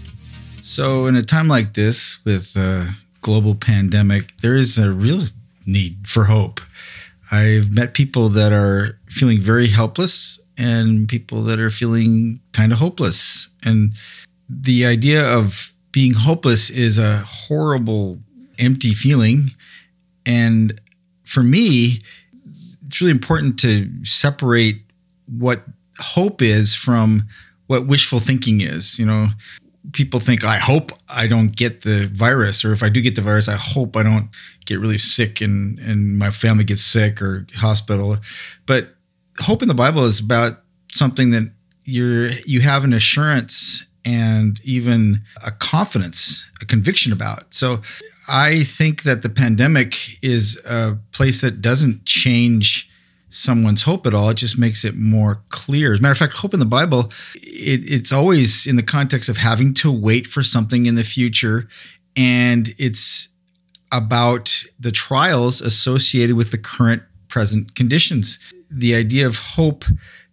So, 0.62 1.08
in 1.08 1.18
a 1.18 1.22
time 1.22 1.50
like 1.50 1.74
this 1.74 2.24
with 2.24 2.56
a 2.56 2.96
global 3.20 3.54
pandemic, 3.54 4.38
there 4.38 4.56
is 4.56 4.80
a 4.80 4.90
real 4.90 5.26
need 5.66 6.08
for 6.08 6.24
hope. 6.24 6.62
I've 7.34 7.70
met 7.70 7.94
people 7.94 8.30
that 8.30 8.54
are 8.54 8.98
feeling 9.08 9.42
very 9.42 9.68
helpless 9.68 10.40
and 10.58 11.10
people 11.10 11.42
that 11.42 11.60
are 11.60 11.70
feeling 11.70 12.40
kind 12.54 12.72
of 12.72 12.80
hopeless. 12.80 13.50
And 13.66 13.92
the 14.48 14.86
idea 14.86 15.28
of 15.28 15.74
being 15.92 16.14
hopeless 16.14 16.70
is 16.70 16.98
a 16.98 17.20
horrible, 17.20 18.20
empty 18.58 18.94
feeling. 18.94 19.52
And 20.26 20.80
for 21.24 21.44
me, 21.44 22.02
it's 22.86 23.02
really 23.02 23.12
important 23.12 23.60
to 23.60 23.90
separate 24.04 24.82
what 25.26 25.64
hope 26.00 26.42
is 26.42 26.76
from 26.76 27.28
what 27.68 27.88
wishful 27.88 28.20
thinking 28.20 28.62
is. 28.62 28.98
You 28.98 29.06
know, 29.06 29.28
people 29.94 30.20
think, 30.20 30.44
I 30.44 30.58
hope 30.58 30.92
I 31.08 31.28
don't 31.28 31.56
get 31.56 31.82
the 31.82 32.08
virus, 32.14 32.66
or 32.66 32.72
if 32.74 32.84
I 32.84 32.90
do 32.90 33.02
get 33.02 33.16
the 33.16 33.22
virus, 33.22 33.48
I 33.48 33.56
hope 33.56 33.96
I 33.96 34.04
don't 34.04 34.30
get 34.66 34.80
really 34.80 34.98
sick 34.98 35.42
and, 35.42 35.80
and 35.80 36.18
my 36.18 36.32
family 36.32 36.64
gets 36.64 36.82
sick 36.82 37.22
or 37.22 37.48
hospital. 37.56 38.18
But 38.66 38.96
hope 39.40 39.62
in 39.62 39.68
the 39.68 39.74
Bible 39.74 40.06
is 40.06 40.20
about 40.20 40.62
something 40.92 41.32
that 41.32 41.52
you're 41.86 42.30
you 42.46 42.62
have 42.62 42.84
an 42.84 42.94
assurance 42.94 43.86
and 44.06 44.62
even 44.64 45.22
a 45.46 45.52
confidence, 45.52 46.50
a 46.62 46.66
conviction 46.66 47.12
about. 47.12 47.54
So 47.54 47.82
I 48.28 48.64
think 48.64 49.04
that 49.04 49.22
the 49.22 49.30
pandemic 49.30 50.24
is 50.24 50.62
a 50.66 50.98
place 51.12 51.42
that 51.42 51.62
doesn't 51.62 52.06
change 52.06 52.90
someone's 53.30 53.84
hope 53.84 54.06
at 54.06 54.14
all. 54.14 54.30
It 54.30 54.38
just 54.38 54.58
makes 54.58 54.84
it 54.84 54.96
more 54.96 55.44
clear. 55.50 55.94
As 55.94 56.00
a 56.00 56.02
matter 56.02 56.12
of 56.12 56.18
fact, 56.18 56.34
hope 56.34 56.54
in 56.54 56.60
the 56.60 56.66
Bible, 56.66 57.12
it, 57.36 57.82
it's 57.92 58.12
always 58.12 58.66
in 58.66 58.76
the 58.76 58.84
context 58.84 59.30
of 59.30 59.38
having 59.38 59.74
to 59.76 59.92
wait 59.92 60.28
for 60.28 60.44
something 60.44 60.86
in 60.86 60.96
the 60.96 61.04
future. 61.04 61.68
And 62.16 62.74
it's 62.78 63.30
about 63.92 64.64
the 64.80 64.92
trials 64.92 65.62
associated 65.62 66.36
with 66.36 66.52
the 66.52 66.58
current 66.58 67.04
present 67.28 67.76
conditions. 67.76 68.40
The 68.70 68.96
idea 68.96 69.26
of 69.26 69.38
hope 69.38 69.86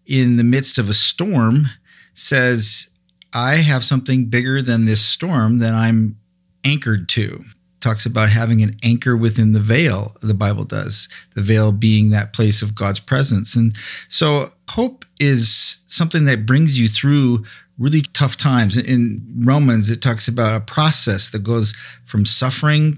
in 0.07 0.37
the 0.37 0.45
midst 0.45 0.79
of 0.79 0.89
a 0.89 0.95
storm 0.95 1.69
says, 2.15 2.89
I 3.37 3.57
have 3.57 3.85
something 3.85 4.31
bigger 4.31 4.63
than 4.63 4.87
this 4.87 5.05
storm 5.05 5.59
that 5.59 5.75
I'm 5.75 6.17
anchored 6.65 7.07
to. 7.11 7.45
Talks 7.81 8.07
about 8.07 8.31
having 8.31 8.63
an 8.63 8.79
anchor 8.83 9.15
within 9.15 9.53
the 9.53 9.61
veil, 9.61 10.17
the 10.23 10.33
Bible 10.33 10.65
does, 10.65 11.07
the 11.35 11.43
veil 11.43 11.71
being 11.71 12.09
that 12.11 12.33
place 12.33 12.63
of 12.63 12.75
God's 12.75 12.99
presence. 12.99 13.55
And 13.55 13.77
so 14.09 14.53
hope 14.71 15.05
is 15.21 15.83
something 15.87 16.25
that 16.25 16.47
brings 16.47 16.81
you 16.81 16.89
through 16.89 17.45
really 17.79 18.01
tough 18.01 18.39
times. 18.39 18.79
In 18.79 19.23
Romans, 19.45 19.91
it 19.91 20.01
talks 20.01 20.29
about 20.29 20.57
a 20.57 20.65
process 20.65 21.29
that 21.29 21.45
goes 21.45 21.75
from 22.07 22.25
suffering, 22.25 22.97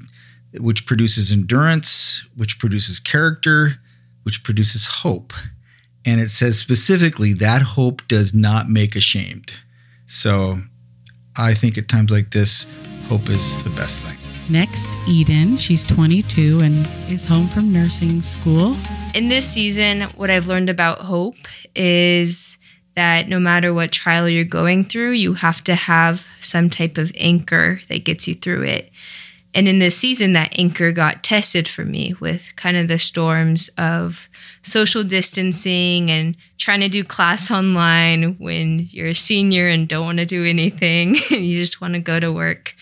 which 0.55 0.87
produces 0.87 1.33
endurance, 1.33 2.25
which 2.37 2.61
produces 2.61 3.01
character, 3.01 3.73
which 4.23 4.45
produces 4.45 4.87
hope. 4.87 5.33
And 6.07 6.21
it 6.21 6.31
says 6.31 6.61
specifically 6.61 7.33
that 7.35 7.63
hope 7.63 8.07
does 8.07 8.33
not 8.33 8.71
make 8.71 8.95
ashamed. 8.95 9.55
So 10.09 10.57
I 11.37 11.55
think 11.55 11.79
at 11.79 11.89
times 11.89 12.11
like 12.11 12.31
this, 12.31 12.67
hope 13.09 13.29
is 13.29 13.63
the 13.63 13.71
best 13.71 14.03
thing. 14.03 14.19
Next, 14.51 14.89
Eden. 15.07 15.59
She's 15.59 15.85
22 15.85 16.61
and 16.61 16.89
is 17.13 17.27
home 17.27 17.47
from 17.49 17.71
nursing 17.71 18.23
school. 18.23 18.75
In 19.15 19.29
this 19.29 19.47
season, 19.47 20.03
what 20.17 20.31
I've 20.31 20.47
learned 20.47 20.71
about 20.71 21.01
hope 21.01 21.37
is 21.77 22.57
that 22.97 23.29
no 23.29 23.39
matter 23.39 23.75
what 23.75 23.93
trial 23.93 24.27
you're 24.27 24.45
going 24.45 24.85
through, 24.85 25.13
you 25.13 25.35
have 25.35 25.63
to 25.65 25.75
have 25.75 26.27
some 26.41 26.71
type 26.71 26.97
of 26.97 27.13
anchor 27.17 27.81
that 27.91 28.05
gets 28.05 28.27
you 28.27 28.35
through 28.35 28.63
it. 28.63 28.91
And 29.55 29.69
in 29.69 29.79
this 29.79 29.97
season, 29.97 30.33
that 30.33 30.59
anchor 30.59 30.93
got 30.93 31.23
tested 31.23 31.69
for 31.69 31.85
me 31.85 32.15
with 32.19 32.57
kind 32.57 32.77
of 32.77 32.89
the 32.89 32.99
storms 32.99 33.69
of 33.77 34.28
social 34.63 35.05
distancing 35.05 36.11
and 36.11 36.37
trying 36.59 36.81
to 36.81 36.89
do 36.89 37.05
class 37.05 37.51
online 37.51 38.37
when 38.39 38.87
you're 38.91 39.09
a 39.09 39.15
senior 39.15 39.69
and 39.69 39.89
don't 39.89 40.05
want 40.05 40.19
to 40.19 40.27
do 40.27 40.45
anything. 40.45 41.15
you 41.31 41.61
just 41.61 41.81
want 41.81 41.95
to 41.95 42.01
go 42.01 42.21
to 42.21 42.33
work. 42.33 42.75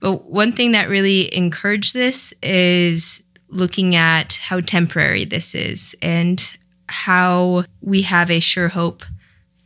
But 0.00 0.24
one 0.30 0.52
thing 0.52 0.72
that 0.72 0.88
really 0.88 1.34
encouraged 1.34 1.94
this 1.94 2.32
is 2.42 3.22
looking 3.48 3.96
at 3.96 4.34
how 4.34 4.60
temporary 4.60 5.24
this 5.24 5.54
is 5.54 5.94
and 6.00 6.56
how 6.88 7.64
we 7.80 8.02
have 8.02 8.30
a 8.30 8.40
sure 8.40 8.68
hope 8.68 9.04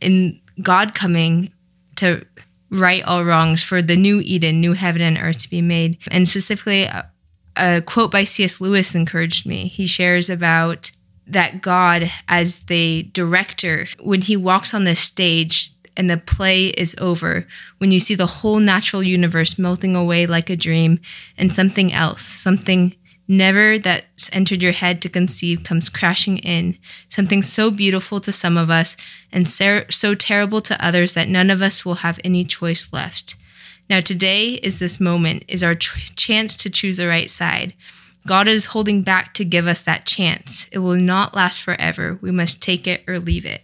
in 0.01 0.39
God 0.61 0.93
coming 0.93 1.51
to 1.97 2.25
right 2.69 3.03
all 3.03 3.23
wrongs 3.23 3.63
for 3.63 3.81
the 3.81 3.95
new 3.95 4.21
Eden, 4.23 4.59
new 4.59 4.73
heaven 4.73 5.01
and 5.01 5.17
earth 5.17 5.39
to 5.43 5.49
be 5.49 5.61
made. 5.61 5.97
And 6.11 6.27
specifically, 6.27 6.89
a 7.55 7.81
quote 7.81 8.11
by 8.11 8.23
C.S. 8.23 8.59
Lewis 8.59 8.95
encouraged 8.95 9.47
me. 9.47 9.67
He 9.67 9.87
shares 9.87 10.29
about 10.29 10.91
that 11.27 11.61
God, 11.61 12.11
as 12.27 12.59
the 12.59 13.03
director, 13.13 13.87
when 13.99 14.21
he 14.21 14.37
walks 14.37 14.73
on 14.73 14.83
the 14.83 14.95
stage 14.95 15.69
and 15.97 16.09
the 16.09 16.17
play 16.17 16.67
is 16.67 16.95
over, 16.99 17.47
when 17.77 17.91
you 17.91 17.99
see 17.99 18.15
the 18.15 18.25
whole 18.27 18.59
natural 18.59 19.01
universe 19.01 19.57
melting 19.57 19.95
away 19.95 20.25
like 20.25 20.49
a 20.49 20.55
dream, 20.55 20.99
and 21.37 21.53
something 21.53 21.91
else, 21.93 22.23
something 22.23 22.95
never 23.27 23.79
that's 23.79 24.29
entered 24.33 24.61
your 24.61 24.71
head 24.71 25.01
to 25.01 25.09
conceive 25.09 25.63
comes 25.63 25.89
crashing 25.89 26.37
in, 26.39 26.77
something 27.09 27.41
so 27.41 27.71
beautiful 27.71 28.19
to 28.19 28.31
some 28.31 28.57
of 28.57 28.69
us 28.69 28.95
and 29.31 29.49
so 29.49 30.15
terrible 30.15 30.61
to 30.61 30.85
others 30.85 31.13
that 31.15 31.27
none 31.27 31.49
of 31.49 31.61
us 31.61 31.83
will 31.83 31.95
have 31.95 32.19
any 32.23 32.43
choice 32.43 32.93
left. 32.93 33.35
Now, 33.89 33.99
today 33.99 34.53
is 34.53 34.79
this 34.79 34.99
moment, 34.99 35.43
is 35.47 35.63
our 35.63 35.75
tr- 35.75 35.99
chance 36.15 36.57
to 36.57 36.69
choose 36.69 36.97
the 36.97 37.07
right 37.07 37.29
side. 37.29 37.73
God 38.27 38.47
is 38.47 38.65
holding 38.67 39.01
back 39.03 39.33
to 39.35 39.45
give 39.45 39.67
us 39.67 39.81
that 39.83 40.05
chance. 40.05 40.67
It 40.71 40.79
will 40.79 40.95
not 40.95 41.35
last 41.35 41.61
forever. 41.61 42.17
We 42.21 42.31
must 42.31 42.61
take 42.61 42.87
it 42.87 43.03
or 43.07 43.19
leave 43.19 43.45
it. 43.45 43.61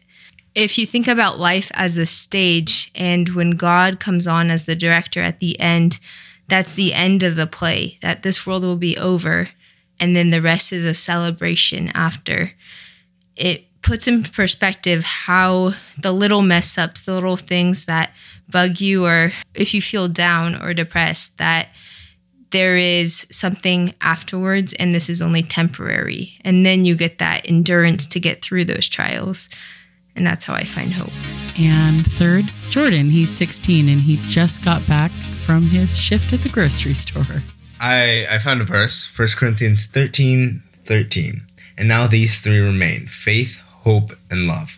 If 0.53 0.77
you 0.77 0.85
think 0.85 1.07
about 1.07 1.39
life 1.39 1.71
as 1.73 1.97
a 1.97 2.05
stage, 2.05 2.91
and 2.93 3.29
when 3.29 3.51
God 3.51 3.99
comes 3.99 4.27
on 4.27 4.51
as 4.51 4.65
the 4.65 4.75
director 4.75 5.21
at 5.21 5.39
the 5.39 5.59
end, 5.59 5.99
that's 6.47 6.73
the 6.73 6.93
end 6.93 7.23
of 7.23 7.37
the 7.37 7.47
play, 7.47 7.97
that 8.01 8.23
this 8.23 8.45
world 8.45 8.63
will 8.63 8.75
be 8.75 8.97
over, 8.97 9.47
and 9.99 10.15
then 10.15 10.29
the 10.29 10.41
rest 10.41 10.73
is 10.73 10.85
a 10.85 10.93
celebration 10.93 11.89
after. 11.95 12.51
It 13.37 13.65
puts 13.81 14.07
in 14.07 14.23
perspective 14.23 15.03
how 15.03 15.71
the 15.97 16.11
little 16.11 16.41
mess 16.41 16.77
ups, 16.77 17.03
the 17.03 17.13
little 17.13 17.37
things 17.37 17.85
that 17.85 18.11
bug 18.49 18.81
you 18.81 19.05
or 19.05 19.31
if 19.53 19.73
you 19.73 19.81
feel 19.81 20.07
down 20.07 20.61
or 20.61 20.73
depressed, 20.73 21.37
that 21.37 21.69
there 22.51 22.77
is 22.77 23.25
something 23.31 23.93
afterwards 24.01 24.73
and 24.73 24.93
this 24.93 25.09
is 25.09 25.21
only 25.21 25.43
temporary. 25.43 26.37
And 26.41 26.65
then 26.65 26.85
you 26.85 26.95
get 26.95 27.17
that 27.19 27.47
endurance 27.47 28.05
to 28.07 28.19
get 28.19 28.41
through 28.41 28.65
those 28.65 28.87
trials. 28.87 29.49
And 30.15 30.27
that's 30.27 30.45
how 30.45 30.53
I 30.53 30.63
find 30.63 30.91
hope. 30.91 31.13
And 31.57 32.05
third, 32.05 32.45
Jordan. 32.69 33.09
He's 33.09 33.31
16 33.31 33.87
and 33.87 34.01
he 34.01 34.17
just 34.27 34.63
got 34.63 34.85
back 34.87 35.11
from 35.11 35.63
his 35.63 35.97
shift 35.97 36.33
at 36.33 36.41
the 36.41 36.49
grocery 36.49 36.93
store. 36.93 37.41
I, 37.79 38.27
I 38.29 38.37
found 38.37 38.61
a 38.61 38.65
verse, 38.65 39.07
1 39.17 39.27
Corinthians 39.37 39.87
13 39.87 40.61
13. 40.85 41.41
And 41.77 41.87
now 41.87 42.05
these 42.05 42.39
three 42.41 42.59
remain 42.59 43.07
faith, 43.07 43.57
hope, 43.61 44.11
and 44.29 44.47
love. 44.47 44.77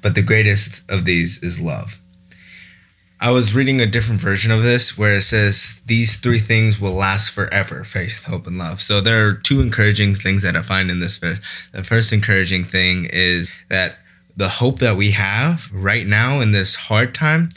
But 0.00 0.14
the 0.14 0.22
greatest 0.22 0.82
of 0.90 1.04
these 1.04 1.42
is 1.42 1.60
love. 1.60 2.01
I 3.22 3.30
was 3.30 3.54
reading 3.54 3.80
a 3.80 3.86
different 3.86 4.20
version 4.20 4.50
of 4.50 4.64
this 4.64 4.98
where 4.98 5.14
it 5.14 5.22
says 5.22 5.80
these 5.86 6.16
three 6.16 6.40
things 6.40 6.80
will 6.80 6.94
last 6.94 7.30
forever 7.30 7.84
faith, 7.84 8.24
hope, 8.24 8.48
and 8.48 8.58
love. 8.58 8.82
So 8.82 9.00
there 9.00 9.24
are 9.24 9.34
two 9.34 9.60
encouraging 9.60 10.16
things 10.16 10.42
that 10.42 10.56
I 10.56 10.62
find 10.62 10.90
in 10.90 10.98
this 10.98 11.18
verse. 11.18 11.38
The 11.70 11.84
first 11.84 12.12
encouraging 12.12 12.64
thing 12.64 13.08
is 13.12 13.48
that 13.70 13.94
the 14.36 14.48
hope 14.48 14.80
that 14.80 14.96
we 14.96 15.12
have 15.12 15.70
right 15.72 16.04
now 16.04 16.40
in 16.40 16.50
this 16.50 16.74
hard 16.74 17.14
time 17.14 17.50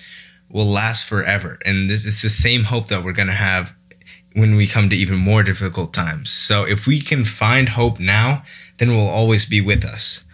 will 0.52 0.68
last 0.68 1.10
forever. 1.10 1.58
And 1.66 1.90
this 1.90 2.06
is 2.06 2.22
the 2.22 2.30
same 2.30 2.66
hope 2.66 2.90
that 2.90 3.04
we're 3.04 3.12
going 3.12 3.30
to 3.30 3.34
have 3.34 3.74
when 4.34 4.56
we 4.56 4.68
come 4.68 4.92
to 4.92 4.96
even 4.96 5.18
more 5.18 5.42
difficult 5.42 5.96
times. 5.96 6.30
So 6.30 6.64
if 6.64 6.86
we 6.86 7.02
can 7.02 7.26
find 7.26 7.70
hope 7.70 8.00
now, 8.00 8.44
then 8.78 8.92
it 8.92 8.94
will 8.94 9.10
always 9.10 9.48
be 9.48 9.62
with 9.62 9.84
us. 9.84 10.26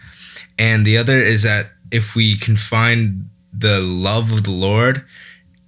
And 0.58 0.84
the 0.84 0.98
other 0.98 1.16
is 1.16 1.42
that 1.44 1.68
if 1.90 2.14
we 2.14 2.36
can 2.36 2.58
find 2.58 3.30
the 3.50 3.80
love 3.80 4.30
of 4.30 4.44
the 4.44 4.50
Lord 4.50 5.06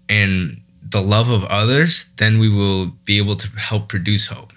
and 0.08 0.60
the 0.82 1.00
love 1.00 1.30
of 1.30 1.44
others, 1.44 2.06
then 2.18 2.38
we 2.38 2.48
will 2.48 2.86
be 3.04 3.18
able 3.18 3.36
to 3.36 3.48
help 3.58 3.88
produce 3.88 4.26
hope. 4.26 4.52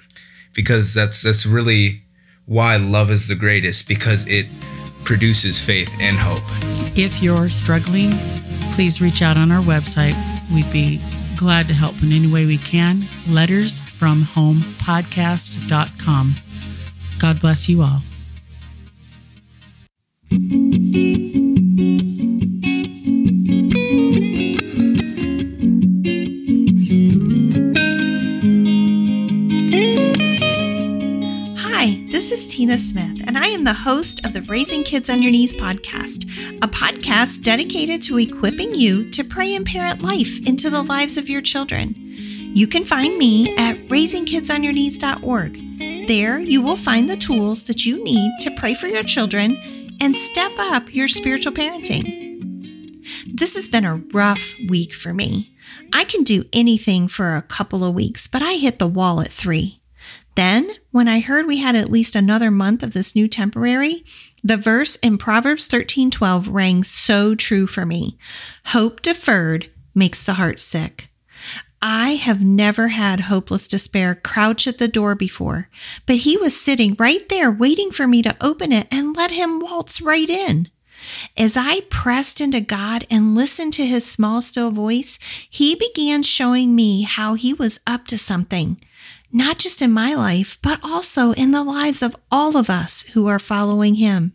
Because 0.53 0.93
that's 0.93 1.21
that's 1.21 1.45
really 1.45 2.01
why 2.45 2.77
love 2.77 3.11
is 3.11 3.27
the 3.27 3.35
greatest 3.35 3.87
because 3.87 4.25
it 4.27 4.47
produces 5.03 5.61
faith 5.61 5.89
and 5.99 6.17
hope. 6.17 6.43
If 6.97 7.21
you're 7.21 7.49
struggling, 7.49 8.11
please 8.71 9.01
reach 9.01 9.21
out 9.21 9.37
on 9.37 9.51
our 9.51 9.61
website. 9.61 10.15
We'd 10.53 10.71
be 10.71 11.01
glad 11.37 11.67
to 11.67 11.73
help 11.73 12.01
in 12.01 12.11
any 12.11 12.27
way 12.27 12.45
we 12.45 12.57
can. 12.57 13.03
Letters 13.29 13.79
from 13.79 14.23
home 14.23 14.57
podcast.com. 14.57 16.33
God 17.19 17.39
bless 17.39 17.69
you 17.69 17.83
all. 17.83 18.01
Smith, 32.75 33.23
and 33.25 33.37
I 33.37 33.47
am 33.47 33.63
the 33.63 33.73
host 33.73 34.25
of 34.25 34.33
the 34.33 34.41
Raising 34.41 34.83
Kids 34.83 35.09
on 35.09 35.21
Your 35.21 35.31
Knees 35.31 35.55
podcast, 35.55 36.25
a 36.61 36.67
podcast 36.67 37.43
dedicated 37.43 38.01
to 38.01 38.19
equipping 38.19 38.75
you 38.75 39.09
to 39.11 39.23
pray 39.23 39.55
and 39.55 39.65
parent 39.65 40.01
life 40.01 40.45
into 40.45 40.69
the 40.69 40.81
lives 40.81 41.15
of 41.17 41.29
your 41.29 41.39
children. 41.39 41.93
You 41.95 42.67
can 42.67 42.83
find 42.83 43.17
me 43.17 43.55
at 43.57 43.77
raisingkidsonyourknees.org. 43.87 46.07
There, 46.07 46.39
you 46.39 46.61
will 46.61 46.75
find 46.75 47.09
the 47.09 47.15
tools 47.15 47.63
that 47.65 47.85
you 47.85 48.03
need 48.03 48.33
to 48.41 48.51
pray 48.51 48.73
for 48.73 48.87
your 48.87 49.03
children 49.03 49.95
and 50.01 50.17
step 50.17 50.51
up 50.57 50.93
your 50.93 51.07
spiritual 51.07 51.53
parenting. 51.53 53.01
This 53.27 53.55
has 53.55 53.69
been 53.69 53.85
a 53.85 54.01
rough 54.13 54.53
week 54.67 54.93
for 54.93 55.13
me. 55.13 55.55
I 55.93 56.03
can 56.03 56.23
do 56.23 56.43
anything 56.51 57.07
for 57.07 57.37
a 57.37 57.41
couple 57.41 57.85
of 57.85 57.95
weeks, 57.95 58.27
but 58.27 58.41
I 58.41 58.55
hit 58.55 58.77
the 58.77 58.87
wall 58.87 59.21
at 59.21 59.29
three. 59.29 59.76
Then, 60.37 60.69
when 60.91 61.07
I 61.07 61.19
heard 61.19 61.47
we 61.47 61.57
had 61.57 61.75
at 61.75 61.91
least 61.91 62.15
another 62.15 62.51
month 62.51 62.83
of 62.83 62.93
this 62.93 63.15
new 63.15 63.27
temporary, 63.27 64.03
the 64.43 64.55
verse 64.55 64.95
in 64.97 65.17
Proverbs 65.17 65.67
13:12 65.67 66.47
rang 66.47 66.83
so 66.83 67.33
true 67.33 67.65
for 67.65 67.87
me. 67.87 68.19
Hope 68.65 69.01
deferred 69.01 69.71
makes 69.95 70.23
the 70.23 70.35
heart 70.35 70.59
sick. 70.59 71.09
I 71.81 72.17
have 72.17 72.43
never 72.43 72.89
had 72.89 73.21
hopeless 73.21 73.67
despair 73.67 74.13
crouch 74.13 74.67
at 74.67 74.77
the 74.77 74.87
door 74.87 75.15
before, 75.15 75.71
but 76.05 76.17
he 76.17 76.37
was 76.37 76.55
sitting 76.55 76.95
right 76.99 77.27
there 77.29 77.49
waiting 77.49 77.89
for 77.89 78.05
me 78.05 78.21
to 78.21 78.37
open 78.39 78.71
it 78.71 78.87
and 78.91 79.17
let 79.17 79.31
him 79.31 79.59
waltz 79.59 80.01
right 80.01 80.29
in. 80.29 80.69
As 81.35 81.57
I 81.57 81.81
pressed 81.89 82.41
into 82.41 82.61
God 82.61 83.07
and 83.09 83.33
listened 83.33 83.73
to 83.73 83.85
his 83.87 84.05
small, 84.05 84.43
still 84.43 84.69
voice, 84.69 85.17
he 85.49 85.73
began 85.73 86.21
showing 86.21 86.75
me 86.75 87.03
how 87.03 87.33
he 87.33 87.55
was 87.55 87.79
up 87.87 88.05
to 88.07 88.19
something, 88.19 88.79
not 89.31 89.59
just 89.59 89.81
in 89.81 89.91
my 89.91 90.13
life, 90.13 90.57
but 90.61 90.79
also 90.83 91.33
in 91.33 91.51
the 91.51 91.63
lives 91.63 92.01
of 92.01 92.15
all 92.31 92.57
of 92.57 92.69
us 92.69 93.03
who 93.13 93.27
are 93.27 93.39
following 93.39 93.95
him. 93.95 94.33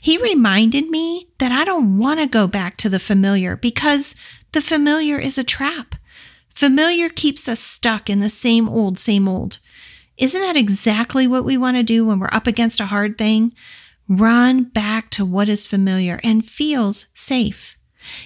He 0.00 0.18
reminded 0.18 0.90
me 0.90 1.28
that 1.38 1.52
I 1.52 1.64
don't 1.64 1.98
want 1.98 2.20
to 2.20 2.26
go 2.26 2.46
back 2.46 2.76
to 2.78 2.88
the 2.88 2.98
familiar 2.98 3.56
because 3.56 4.14
the 4.52 4.60
familiar 4.60 5.18
is 5.18 5.38
a 5.38 5.44
trap. 5.44 5.94
Familiar 6.54 7.08
keeps 7.08 7.48
us 7.48 7.60
stuck 7.60 8.10
in 8.10 8.20
the 8.20 8.28
same 8.28 8.68
old, 8.68 8.98
same 8.98 9.28
old. 9.28 9.58
Isn't 10.18 10.42
that 10.42 10.56
exactly 10.56 11.26
what 11.26 11.44
we 11.44 11.56
want 11.56 11.76
to 11.76 11.82
do 11.82 12.04
when 12.04 12.18
we're 12.18 12.28
up 12.32 12.46
against 12.46 12.80
a 12.80 12.86
hard 12.86 13.16
thing? 13.16 13.52
Run 14.08 14.64
back 14.64 15.10
to 15.12 15.24
what 15.24 15.48
is 15.48 15.66
familiar 15.66 16.20
and 16.24 16.44
feels 16.44 17.06
safe. 17.14 17.78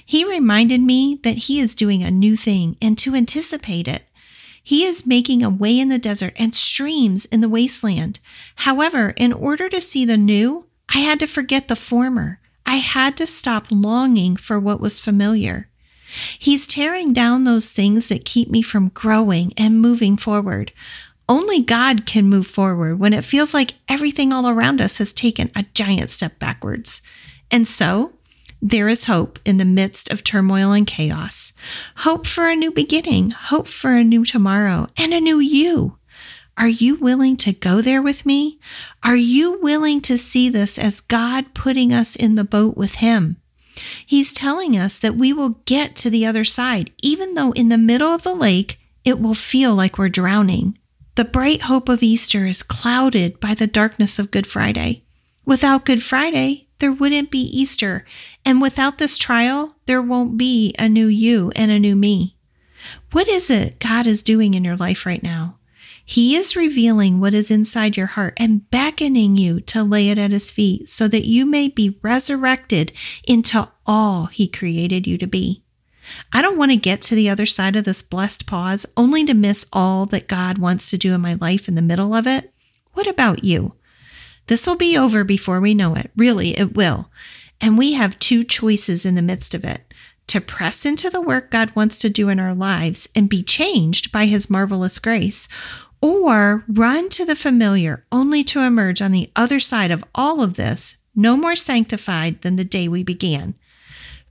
He 0.05 0.25
reminded 0.25 0.81
me 0.81 1.21
that 1.25 1.37
he 1.37 1.61
is 1.61 1.75
doing 1.75 2.03
a 2.03 2.11
new 2.11 2.37
thing 2.37 2.77
and 2.81 2.97
to 2.99 3.15
anticipate 3.15 3.87
it. 3.87 4.05
He 4.65 4.85
is 4.85 5.07
making 5.07 5.45
a 5.45 5.51
way 5.51 5.79
in 5.79 5.91
the 5.91 5.99
desert 5.99 6.33
and 6.37 6.55
streams 6.55 7.27
in 7.27 7.43
the 7.43 7.49
wasteland. 7.51 8.19
However, 8.57 9.13
in 9.17 9.33
order 9.33 9.69
to 9.69 9.81
see 9.81 10.07
the 10.07 10.17
new, 10.17 10.67
I 10.89 10.99
had 10.99 11.21
to 11.21 11.27
forget 11.27 11.69
the 11.69 11.77
former. 11.77 12.41
I 12.65 12.77
had 12.77 13.17
to 13.19 13.27
stop 13.27 13.67
longing 13.71 14.37
for 14.37 14.59
what 14.59 14.81
was 14.81 15.01
familiar. 15.01 15.69
He's 16.39 16.67
tearing 16.67 17.13
down 17.13 17.45
those 17.45 17.73
things 17.73 18.09
that 18.09 18.25
keep 18.25 18.49
me 18.49 18.63
from 18.63 18.89
growing 18.89 19.53
and 19.59 19.83
moving 19.83 20.17
forward. 20.17 20.73
Only 21.29 21.61
God 21.61 22.07
can 22.07 22.29
move 22.29 22.47
forward 22.47 22.99
when 22.99 23.13
it 23.13 23.25
feels 23.25 23.53
like 23.53 23.75
everything 23.89 24.33
all 24.33 24.49
around 24.49 24.81
us 24.81 24.97
has 24.97 25.13
taken 25.13 25.51
a 25.55 25.67
giant 25.75 26.11
step 26.11 26.39
backwards. 26.39 27.03
And 27.51 27.67
so, 27.67 28.14
there 28.67 28.89
is 28.89 29.05
hope 29.05 29.39
in 29.45 29.59
the 29.59 29.65
midst 29.67 30.11
of 30.11 30.25
turmoil 30.25 30.73
and 30.73 30.87
chaos. 30.87 31.53
Hope 31.97 32.27
for 32.27 32.49
a 32.49 32.57
new 32.57 32.71
beginning, 32.71 33.31
hope 33.31 33.69
for 33.69 33.93
a 33.93 34.03
new 34.03 34.25
tomorrow, 34.25 34.87
and 34.97 35.13
a 35.13 35.21
new 35.21 35.39
you. 35.39 35.99
Are 36.57 36.69
you 36.69 36.95
willing 36.97 37.37
to 37.39 37.53
go 37.53 37.83
there 37.83 38.01
with 38.01 38.25
me? 38.25 38.59
Are 39.03 39.17
you 39.17 39.61
willing 39.61 40.01
to 40.03 40.17
see 40.17 40.49
this 40.49 40.79
as 40.79 41.03
God 41.03 41.53
putting 41.53 41.93
us 41.93 42.17
in 42.17 42.37
the 42.37 42.45
boat 42.45 42.75
with 42.75 42.95
Him? 42.97 43.37
He's 44.07 44.33
telling 44.33 44.79
us 44.79 44.99
that 44.99 45.17
we 45.17 45.31
will 45.35 45.61
get 45.67 45.95
to 45.97 46.09
the 46.09 46.25
other 46.25 46.45
side, 46.45 46.91
even 47.03 47.35
though 47.35 47.53
in 47.53 47.69
the 47.69 47.77
middle 47.77 48.15
of 48.15 48.23
the 48.23 48.35
lake 48.35 48.79
it 49.05 49.21
will 49.21 49.35
feel 49.35 49.75
like 49.75 49.99
we're 49.99 50.09
drowning. 50.09 50.79
The 51.17 51.27
bright 51.27 51.63
hope 51.63 51.91
of 51.91 52.03
Easter 52.03 52.47
is 52.47 52.63
clouded 52.63 53.41
by 53.41 53.53
the 53.53 53.67
darkness 53.67 54.19
of 54.19 54.31
Good 54.31 54.47
Friday. 54.47 55.05
Without 55.45 55.85
Good 55.85 56.03
Friday, 56.03 56.65
there 56.79 56.93
wouldn't 56.93 57.31
be 57.31 57.39
Easter. 57.39 58.05
And 58.45 58.61
without 58.61 58.99
this 58.99 59.17
trial, 59.17 59.77
there 59.87 60.03
won't 60.03 60.37
be 60.37 60.75
a 60.79 60.89
new 60.89 61.07
you 61.07 61.51
and 61.57 61.71
a 61.71 61.79
new 61.79 61.97
me. 61.97 62.37
What 63.13 63.29
is 63.29 63.51
it 63.51 63.79
God 63.79 64.07
is 64.07 64.23
doing 64.23 64.55
in 64.55 64.65
your 64.65 64.77
life 64.77 65.07
right 65.07 65.23
now? 65.23 65.59
He 66.05 66.37
is 66.37 66.55
revealing 66.55 67.19
what 67.19 67.33
is 67.33 67.51
inside 67.51 67.97
your 67.97 68.09
heart 68.09 68.35
and 68.37 68.69
beckoning 68.71 69.39
you 69.39 69.61
to 69.61 69.83
lay 69.83 70.11
it 70.11 70.19
at 70.19 70.33
His 70.33 70.51
feet 70.51 70.89
so 70.89 71.09
that 71.09 71.27
you 71.27 71.47
may 71.47 71.69
be 71.69 71.99
resurrected 72.03 72.93
into 73.27 73.71
all 73.87 74.27
He 74.27 74.47
created 74.47 75.07
you 75.07 75.17
to 75.17 75.27
be. 75.27 75.63
I 76.31 76.43
don't 76.43 76.59
want 76.59 76.73
to 76.73 76.77
get 76.77 77.01
to 77.03 77.15
the 77.15 77.31
other 77.31 77.47
side 77.47 77.77
of 77.77 77.85
this 77.85 78.03
blessed 78.03 78.47
pause 78.47 78.85
only 78.97 79.25
to 79.25 79.33
miss 79.33 79.67
all 79.73 80.05
that 80.07 80.29
God 80.29 80.59
wants 80.59 80.91
to 80.91 80.99
do 80.99 81.15
in 81.15 81.23
my 81.23 81.35
life 81.35 81.69
in 81.69 81.75
the 81.75 81.83
middle 81.83 82.13
of 82.13 82.27
it. 82.27 82.53
What 82.93 83.07
about 83.07 83.45
you? 83.45 83.75
This 84.47 84.67
will 84.67 84.77
be 84.77 84.99
over 84.99 85.25
before 85.25 85.59
we 85.59 85.73
know 85.73 85.95
it. 85.95 86.11
Really, 86.17 86.51
it 86.51 86.75
will. 86.77 87.11
And 87.61 87.79
we 87.79 87.95
have 87.95 88.19
two 88.19 88.45
choices 88.45 89.05
in 89.05 89.15
the 89.15 89.23
midst 89.23 89.55
of 89.55 89.65
it 89.65 89.93
to 90.27 90.41
press 90.41 90.87
into 90.87 91.11
the 91.11 91.21
work 91.21 91.51
God 91.51 91.75
wants 91.77 91.99
to 91.99 92.09
do 92.09 92.29
in 92.29 92.41
our 92.41 92.55
lives 92.55 93.09
and 93.15 93.29
be 93.29 93.43
changed 93.43 94.11
by 94.11 94.27
His 94.27 94.51
marvelous 94.51 94.99
grace, 94.99 95.49
or 96.01 96.65
run 96.69 97.09
to 97.11 97.25
the 97.25 97.37
familiar 97.37 98.05
only 98.13 98.45
to 98.45 98.61
emerge 98.61 99.01
on 99.01 99.13
the 99.13 99.31
other 99.37 99.61
side 99.61 99.91
of 99.91 100.05
all 100.15 100.43
of 100.43 100.55
this 100.55 101.05
no 101.15 101.37
more 101.37 101.57
sanctified 101.57 102.43
than 102.43 102.57
the 102.57 102.65
day 102.65 102.89
we 102.89 103.03
began. 103.03 103.55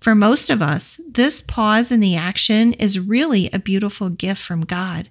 For 0.03 0.15
most 0.15 0.49
of 0.49 0.61
us, 0.61 0.99
this 1.09 1.41
pause 1.41 1.89
in 1.89 2.01
the 2.01 2.17
action 2.17 2.73
is 2.73 2.99
really 2.99 3.49
a 3.53 3.57
beautiful 3.57 4.09
gift 4.09 4.41
from 4.41 4.65
God. 4.65 5.09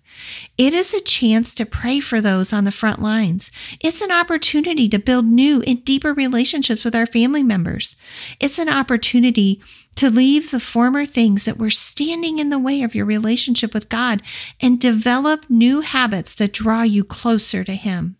It 0.58 0.74
is 0.74 0.92
a 0.92 1.00
chance 1.00 1.54
to 1.54 1.64
pray 1.64 1.98
for 1.98 2.20
those 2.20 2.52
on 2.52 2.64
the 2.64 2.72
front 2.72 3.00
lines. 3.00 3.50
It's 3.82 4.02
an 4.02 4.12
opportunity 4.12 4.90
to 4.90 4.98
build 4.98 5.24
new 5.24 5.62
and 5.66 5.82
deeper 5.82 6.12
relationships 6.12 6.84
with 6.84 6.94
our 6.94 7.06
family 7.06 7.42
members. 7.42 7.96
It's 8.38 8.58
an 8.58 8.68
opportunity 8.68 9.62
to 9.96 10.10
leave 10.10 10.50
the 10.50 10.60
former 10.60 11.06
things 11.06 11.46
that 11.46 11.56
were 11.56 11.70
standing 11.70 12.38
in 12.38 12.50
the 12.50 12.58
way 12.58 12.82
of 12.82 12.94
your 12.94 13.06
relationship 13.06 13.72
with 13.72 13.88
God 13.88 14.20
and 14.60 14.78
develop 14.78 15.46
new 15.48 15.80
habits 15.80 16.34
that 16.34 16.52
draw 16.52 16.82
you 16.82 17.02
closer 17.02 17.64
to 17.64 17.74
Him. 17.74 18.18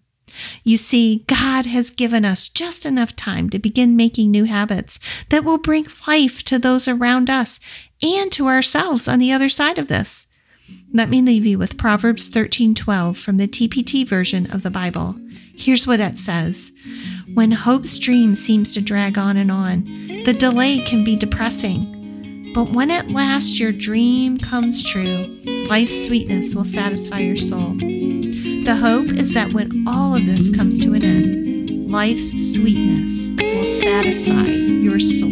You 0.65 0.79
see, 0.79 1.25
God 1.27 1.67
has 1.67 1.91
given 1.91 2.25
us 2.25 2.49
just 2.49 2.87
enough 2.87 3.17
time 3.17 3.51
to 3.51 3.59
begin 3.59 3.97
making 3.97 4.31
new 4.31 4.45
habits 4.45 4.99
that 5.31 5.45
will 5.45 5.59
bring 5.59 5.87
life 6.07 6.43
to 6.45 6.59
those 6.59 6.89
around 6.89 7.31
us 7.31 7.61
and 8.03 8.31
to 8.33 8.49
ourselves 8.49 9.09
on 9.09 9.19
the 9.19 9.33
other 9.33 9.49
side 9.49 9.79
of 9.79 9.89
this. 9.89 10.27
Let 10.93 11.09
me 11.09 11.23
leave 11.23 11.47
you 11.47 11.59
with 11.59 11.79
Proverbs 11.79 12.29
13:12 12.29 13.17
from 13.17 13.39
the 13.39 13.49
TPT 13.49 14.05
version 14.07 14.51
of 14.51 14.63
the 14.63 14.71
Bible. 14.71 15.17
Here's 15.55 15.87
what 15.87 16.01
it 16.01 16.19
says. 16.19 16.73
When 17.35 17.53
hope's 17.53 17.99
dream 17.99 18.35
seems 18.35 18.75
to 18.75 18.81
drag 18.81 19.17
on 19.19 19.37
and 19.37 19.51
on, 19.51 19.85
the 20.25 20.33
delay 20.33 20.81
can 20.81 21.05
be 21.05 21.17
depressing. 21.17 22.53
But 22.55 22.71
when 22.71 22.91
at 22.91 23.11
last 23.11 23.59
your 23.59 23.73
dream 23.73 24.37
comes 24.39 24.85
true, 24.85 25.39
life's 25.69 26.05
sweetness 26.05 26.55
will 26.55 26.65
satisfy 26.65 27.21
your 27.21 27.37
soul. 27.37 27.79
The 28.65 28.77
hope 28.77 29.19
is 29.19 29.35
that 29.35 29.53
when 29.53 29.85
all 29.89 30.15
of 30.15 30.25
this 30.25 30.49
comes 30.49 30.79
to 30.85 30.95
an 30.95 31.03
end, 31.03 31.91
life's 31.91 32.31
sweetness 32.55 33.29
will 33.37 33.67
satisfy 33.67 34.45
your 34.45 35.01
soul. 35.01 35.31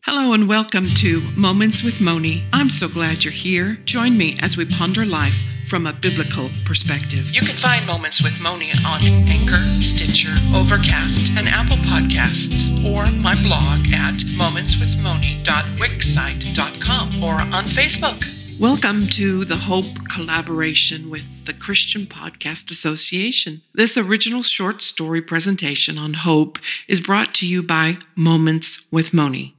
Hello 0.00 0.32
and 0.32 0.48
welcome 0.48 0.86
to 0.96 1.20
Moments 1.36 1.82
with 1.82 2.00
Moni. 2.00 2.44
I'm 2.54 2.70
so 2.70 2.88
glad 2.88 3.22
you're 3.22 3.32
here. 3.34 3.74
Join 3.84 4.16
me 4.16 4.38
as 4.40 4.56
we 4.56 4.64
ponder 4.64 5.04
life 5.04 5.44
from 5.68 5.86
a 5.86 5.92
biblical 5.92 6.48
perspective. 6.64 7.30
You 7.34 7.42
can 7.42 7.54
find 7.54 7.86
Moments 7.86 8.22
with 8.22 8.40
Moni 8.40 8.72
on 8.86 9.02
Anchor, 9.28 9.60
Stitcher, 9.60 10.32
Overcast, 10.54 11.36
and 11.36 11.46
Apple 11.46 11.76
Podcasts, 11.84 12.82
or 12.86 13.04
my 13.20 13.34
blog 13.42 13.80
at 13.92 14.14
momentswithmoni.wixsite.com 14.40 17.22
or 17.22 17.34
on 17.54 17.64
Facebook. 17.64 18.24
Welcome 18.58 19.08
to 19.08 19.44
the 19.44 19.56
Hope 19.56 19.84
collaboration 20.08 21.10
with 21.10 21.44
the 21.44 21.52
Christian 21.52 22.00
Podcast 22.02 22.70
Association. 22.70 23.60
This 23.74 23.98
original 23.98 24.42
short 24.42 24.80
story 24.80 25.20
presentation 25.20 25.98
on 25.98 26.14
hope 26.14 26.58
is 26.88 27.02
brought 27.02 27.34
to 27.34 27.46
you 27.46 27.62
by 27.62 27.98
Moments 28.16 28.86
with 28.90 29.12
Moni. 29.12 29.54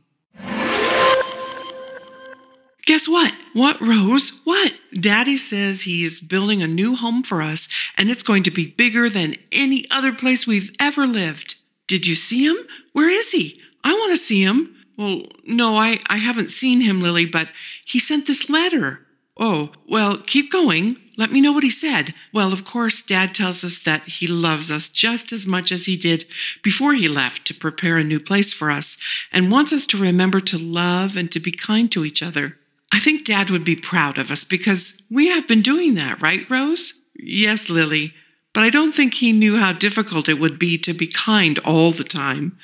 Guess 2.87 3.07
what? 3.07 3.35
What, 3.53 3.79
Rose? 3.79 4.41
What? 4.43 4.73
Daddy 5.01 5.37
says 5.37 5.81
he's 5.81 6.21
building 6.21 6.61
a 6.61 6.67
new 6.67 6.95
home 6.95 7.23
for 7.23 7.41
us 7.41 7.67
and 7.97 8.09
it's 8.09 8.23
going 8.23 8.43
to 8.43 8.51
be 8.51 8.67
bigger 8.67 9.09
than 9.09 9.35
any 9.51 9.85
other 9.91 10.13
place 10.13 10.47
we've 10.47 10.75
ever 10.79 11.05
lived. 11.05 11.55
Did 11.87 12.05
you 12.07 12.15
see 12.15 12.45
him? 12.45 12.57
Where 12.93 13.09
is 13.09 13.31
he? 13.31 13.61
I 13.83 13.93
want 13.93 14.11
to 14.11 14.17
see 14.17 14.43
him. 14.43 14.75
Well, 14.97 15.23
no, 15.45 15.75
I, 15.77 15.97
I 16.09 16.17
haven't 16.17 16.51
seen 16.51 16.81
him, 16.81 17.01
Lily, 17.01 17.25
but 17.25 17.51
he 17.85 17.99
sent 17.99 18.27
this 18.27 18.49
letter. 18.49 19.05
Oh, 19.37 19.71
well, 19.87 20.17
keep 20.17 20.51
going. 20.51 20.97
Let 21.17 21.31
me 21.31 21.39
know 21.39 21.53
what 21.53 21.63
he 21.63 21.69
said. 21.69 22.13
Well, 22.33 22.51
of 22.51 22.65
course, 22.65 23.01
Dad 23.01 23.33
tells 23.33 23.63
us 23.63 23.79
that 23.83 24.03
he 24.03 24.27
loves 24.27 24.69
us 24.69 24.89
just 24.89 25.31
as 25.31 25.47
much 25.47 25.71
as 25.71 25.85
he 25.85 25.95
did 25.95 26.25
before 26.61 26.93
he 26.93 27.07
left 27.07 27.47
to 27.47 27.53
prepare 27.53 27.97
a 27.97 28.03
new 28.03 28.19
place 28.19 28.53
for 28.53 28.69
us 28.69 28.97
and 29.31 29.51
wants 29.51 29.71
us 29.71 29.87
to 29.87 29.97
remember 29.97 30.41
to 30.41 30.57
love 30.57 31.15
and 31.15 31.31
to 31.31 31.39
be 31.39 31.51
kind 31.51 31.89
to 31.91 32.03
each 32.03 32.21
other. 32.21 32.58
I 32.91 32.99
think 32.99 33.25
Dad 33.25 33.49
would 33.49 33.63
be 33.63 33.75
proud 33.75 34.17
of 34.17 34.31
us 34.31 34.43
because 34.43 35.01
we 35.11 35.29
have 35.29 35.47
been 35.47 35.61
doing 35.61 35.95
that, 35.95 36.21
right, 36.21 36.49
Rose? 36.49 36.99
Yes, 37.15 37.69
Lily. 37.69 38.13
But 38.53 38.63
I 38.63 38.69
don't 38.69 38.91
think 38.91 39.13
he 39.13 39.31
knew 39.31 39.57
how 39.57 39.73
difficult 39.73 40.27
it 40.27 40.39
would 40.39 40.57
be 40.57 40.77
to 40.79 40.93
be 40.93 41.07
kind 41.07 41.59
all 41.59 41.91
the 41.91 42.03
time. 42.03 42.57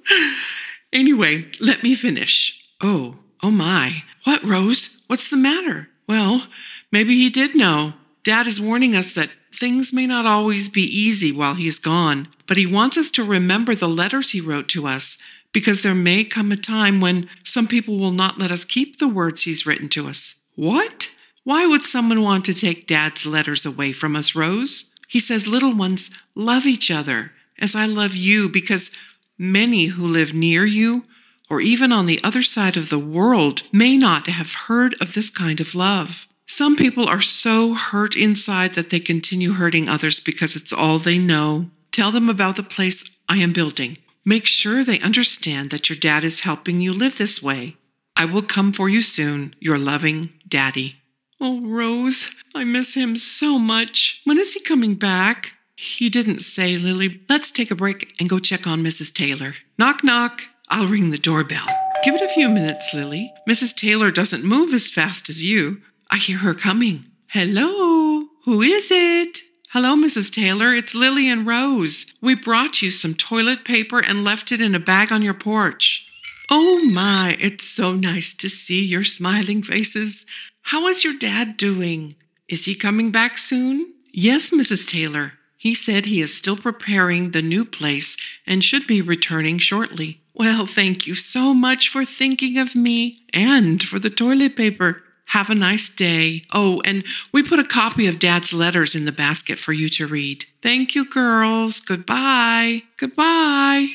anyway, 0.92 1.46
let 1.60 1.82
me 1.82 1.94
finish. 1.94 2.68
Oh, 2.82 3.16
oh 3.42 3.50
my. 3.50 4.02
What, 4.24 4.42
Rose? 4.42 5.04
What's 5.06 5.30
the 5.30 5.36
matter? 5.36 5.88
Well, 6.08 6.46
maybe 6.90 7.14
he 7.14 7.30
did 7.30 7.54
know. 7.54 7.94
Dad 8.24 8.46
is 8.46 8.60
warning 8.60 8.96
us 8.96 9.14
that 9.14 9.30
things 9.54 9.92
may 9.92 10.06
not 10.06 10.26
always 10.26 10.68
be 10.68 10.82
easy 10.82 11.32
while 11.32 11.54
he's 11.54 11.78
gone, 11.78 12.28
but 12.46 12.56
he 12.56 12.66
wants 12.66 12.98
us 12.98 13.10
to 13.12 13.24
remember 13.24 13.74
the 13.74 13.88
letters 13.88 14.30
he 14.30 14.40
wrote 14.40 14.68
to 14.68 14.86
us 14.86 15.22
because 15.52 15.82
there 15.82 15.94
may 15.94 16.24
come 16.24 16.52
a 16.52 16.56
time 16.56 17.00
when 17.00 17.28
some 17.44 17.66
people 17.66 17.98
will 17.98 18.10
not 18.10 18.38
let 18.38 18.50
us 18.50 18.64
keep 18.64 18.98
the 18.98 19.08
words 19.08 19.42
he's 19.42 19.66
written 19.66 19.88
to 19.90 20.06
us. 20.06 20.50
What? 20.56 21.14
Why 21.44 21.66
would 21.66 21.82
someone 21.82 22.22
want 22.22 22.44
to 22.46 22.54
take 22.54 22.86
Dad's 22.86 23.24
letters 23.24 23.64
away 23.64 23.92
from 23.92 24.14
us, 24.14 24.34
Rose? 24.34 24.92
He 25.08 25.18
says, 25.18 25.48
Little 25.48 25.74
ones, 25.74 26.16
love 26.34 26.66
each 26.66 26.90
other 26.90 27.32
as 27.60 27.74
I 27.74 27.86
love 27.86 28.14
you, 28.14 28.48
because 28.48 28.96
many 29.38 29.86
who 29.86 30.06
live 30.06 30.34
near 30.34 30.64
you 30.64 31.04
or 31.50 31.60
even 31.60 31.92
on 31.92 32.06
the 32.06 32.20
other 32.22 32.42
side 32.42 32.76
of 32.76 32.90
the 32.90 32.98
world 32.98 33.62
may 33.72 33.96
not 33.96 34.26
have 34.26 34.66
heard 34.66 34.94
of 35.00 35.14
this 35.14 35.30
kind 35.30 35.60
of 35.60 35.74
love. 35.74 36.26
Some 36.46 36.76
people 36.76 37.06
are 37.06 37.20
so 37.20 37.74
hurt 37.74 38.16
inside 38.16 38.74
that 38.74 38.90
they 38.90 39.00
continue 39.00 39.52
hurting 39.52 39.88
others 39.88 40.20
because 40.20 40.56
it's 40.56 40.72
all 40.72 40.98
they 40.98 41.18
know. 41.18 41.70
Tell 41.90 42.10
them 42.10 42.28
about 42.28 42.56
the 42.56 42.62
place 42.62 43.22
I 43.28 43.38
am 43.38 43.52
building. 43.52 43.98
Make 44.28 44.44
sure 44.44 44.84
they 44.84 45.00
understand 45.00 45.70
that 45.70 45.88
your 45.88 45.98
dad 45.98 46.22
is 46.22 46.40
helping 46.40 46.82
you 46.82 46.92
live 46.92 47.16
this 47.16 47.42
way. 47.42 47.76
I 48.14 48.26
will 48.26 48.42
come 48.42 48.72
for 48.72 48.86
you 48.86 49.00
soon, 49.00 49.54
your 49.58 49.78
loving 49.78 50.34
daddy. 50.46 50.96
Oh, 51.40 51.62
Rose, 51.62 52.28
I 52.54 52.64
miss 52.64 52.92
him 52.92 53.16
so 53.16 53.58
much. 53.58 54.20
When 54.26 54.38
is 54.38 54.52
he 54.52 54.60
coming 54.60 54.96
back? 54.96 55.54
He 55.76 56.10
didn't 56.10 56.40
say, 56.40 56.76
Lily. 56.76 57.22
Let's 57.30 57.50
take 57.50 57.70
a 57.70 57.74
break 57.74 58.12
and 58.20 58.28
go 58.28 58.38
check 58.38 58.66
on 58.66 58.84
Mrs. 58.84 59.14
Taylor. 59.14 59.54
Knock, 59.78 60.04
knock. 60.04 60.42
I'll 60.68 60.88
ring 60.88 61.10
the 61.10 61.16
doorbell. 61.16 61.64
Give 62.04 62.14
it 62.14 62.20
a 62.20 62.28
few 62.28 62.50
minutes, 62.50 62.92
Lily. 62.92 63.32
Mrs. 63.48 63.74
Taylor 63.74 64.10
doesn't 64.10 64.44
move 64.44 64.74
as 64.74 64.90
fast 64.90 65.30
as 65.30 65.42
you. 65.42 65.80
I 66.10 66.18
hear 66.18 66.36
her 66.36 66.52
coming. 66.52 67.06
Hello? 67.28 68.26
Who 68.44 68.60
is 68.60 68.90
it? 68.92 69.38
Hello, 69.72 69.94
Mrs. 69.94 70.32
Taylor. 70.32 70.68
It's 70.68 70.94
Lily 70.94 71.28
and 71.28 71.46
Rose. 71.46 72.14
We 72.22 72.34
brought 72.34 72.80
you 72.80 72.90
some 72.90 73.12
toilet 73.12 73.66
paper 73.66 74.02
and 74.02 74.24
left 74.24 74.50
it 74.50 74.62
in 74.62 74.74
a 74.74 74.80
bag 74.80 75.12
on 75.12 75.20
your 75.20 75.34
porch. 75.34 76.10
Oh 76.50 76.82
my, 76.90 77.36
it's 77.38 77.64
so 77.64 77.92
nice 77.92 78.32
to 78.36 78.48
see 78.48 78.82
your 78.82 79.04
smiling 79.04 79.62
faces. 79.62 80.24
How 80.62 80.86
is 80.86 81.04
your 81.04 81.12
dad 81.18 81.58
doing? 81.58 82.14
Is 82.48 82.64
he 82.64 82.74
coming 82.74 83.10
back 83.10 83.36
soon? 83.36 83.92
Yes, 84.10 84.52
Mrs. 84.52 84.90
Taylor. 84.90 85.34
He 85.58 85.74
said 85.74 86.06
he 86.06 86.22
is 86.22 86.34
still 86.34 86.56
preparing 86.56 87.32
the 87.32 87.42
new 87.42 87.66
place 87.66 88.16
and 88.46 88.64
should 88.64 88.86
be 88.86 89.02
returning 89.02 89.58
shortly. 89.58 90.22
Well, 90.34 90.64
thank 90.64 91.06
you 91.06 91.14
so 91.14 91.52
much 91.52 91.90
for 91.90 92.06
thinking 92.06 92.56
of 92.56 92.74
me 92.74 93.18
and 93.34 93.82
for 93.82 93.98
the 93.98 94.08
toilet 94.08 94.56
paper. 94.56 95.02
Have 95.28 95.50
a 95.50 95.54
nice 95.54 95.90
day. 95.90 96.42
Oh, 96.52 96.80
and 96.84 97.04
we 97.32 97.42
put 97.42 97.58
a 97.58 97.64
copy 97.64 98.06
of 98.06 98.18
Dad's 98.18 98.52
letters 98.52 98.94
in 98.94 99.04
the 99.04 99.12
basket 99.12 99.58
for 99.58 99.72
you 99.72 99.88
to 99.90 100.06
read. 100.06 100.46
Thank 100.62 100.94
you, 100.94 101.04
girls. 101.08 101.80
Goodbye. 101.80 102.82
Goodbye. 102.96 103.88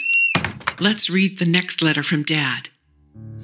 Let's 0.80 1.10
read 1.10 1.40
the 1.40 1.50
next 1.50 1.82
letter 1.82 2.04
from 2.04 2.24
Dad. 2.24 2.70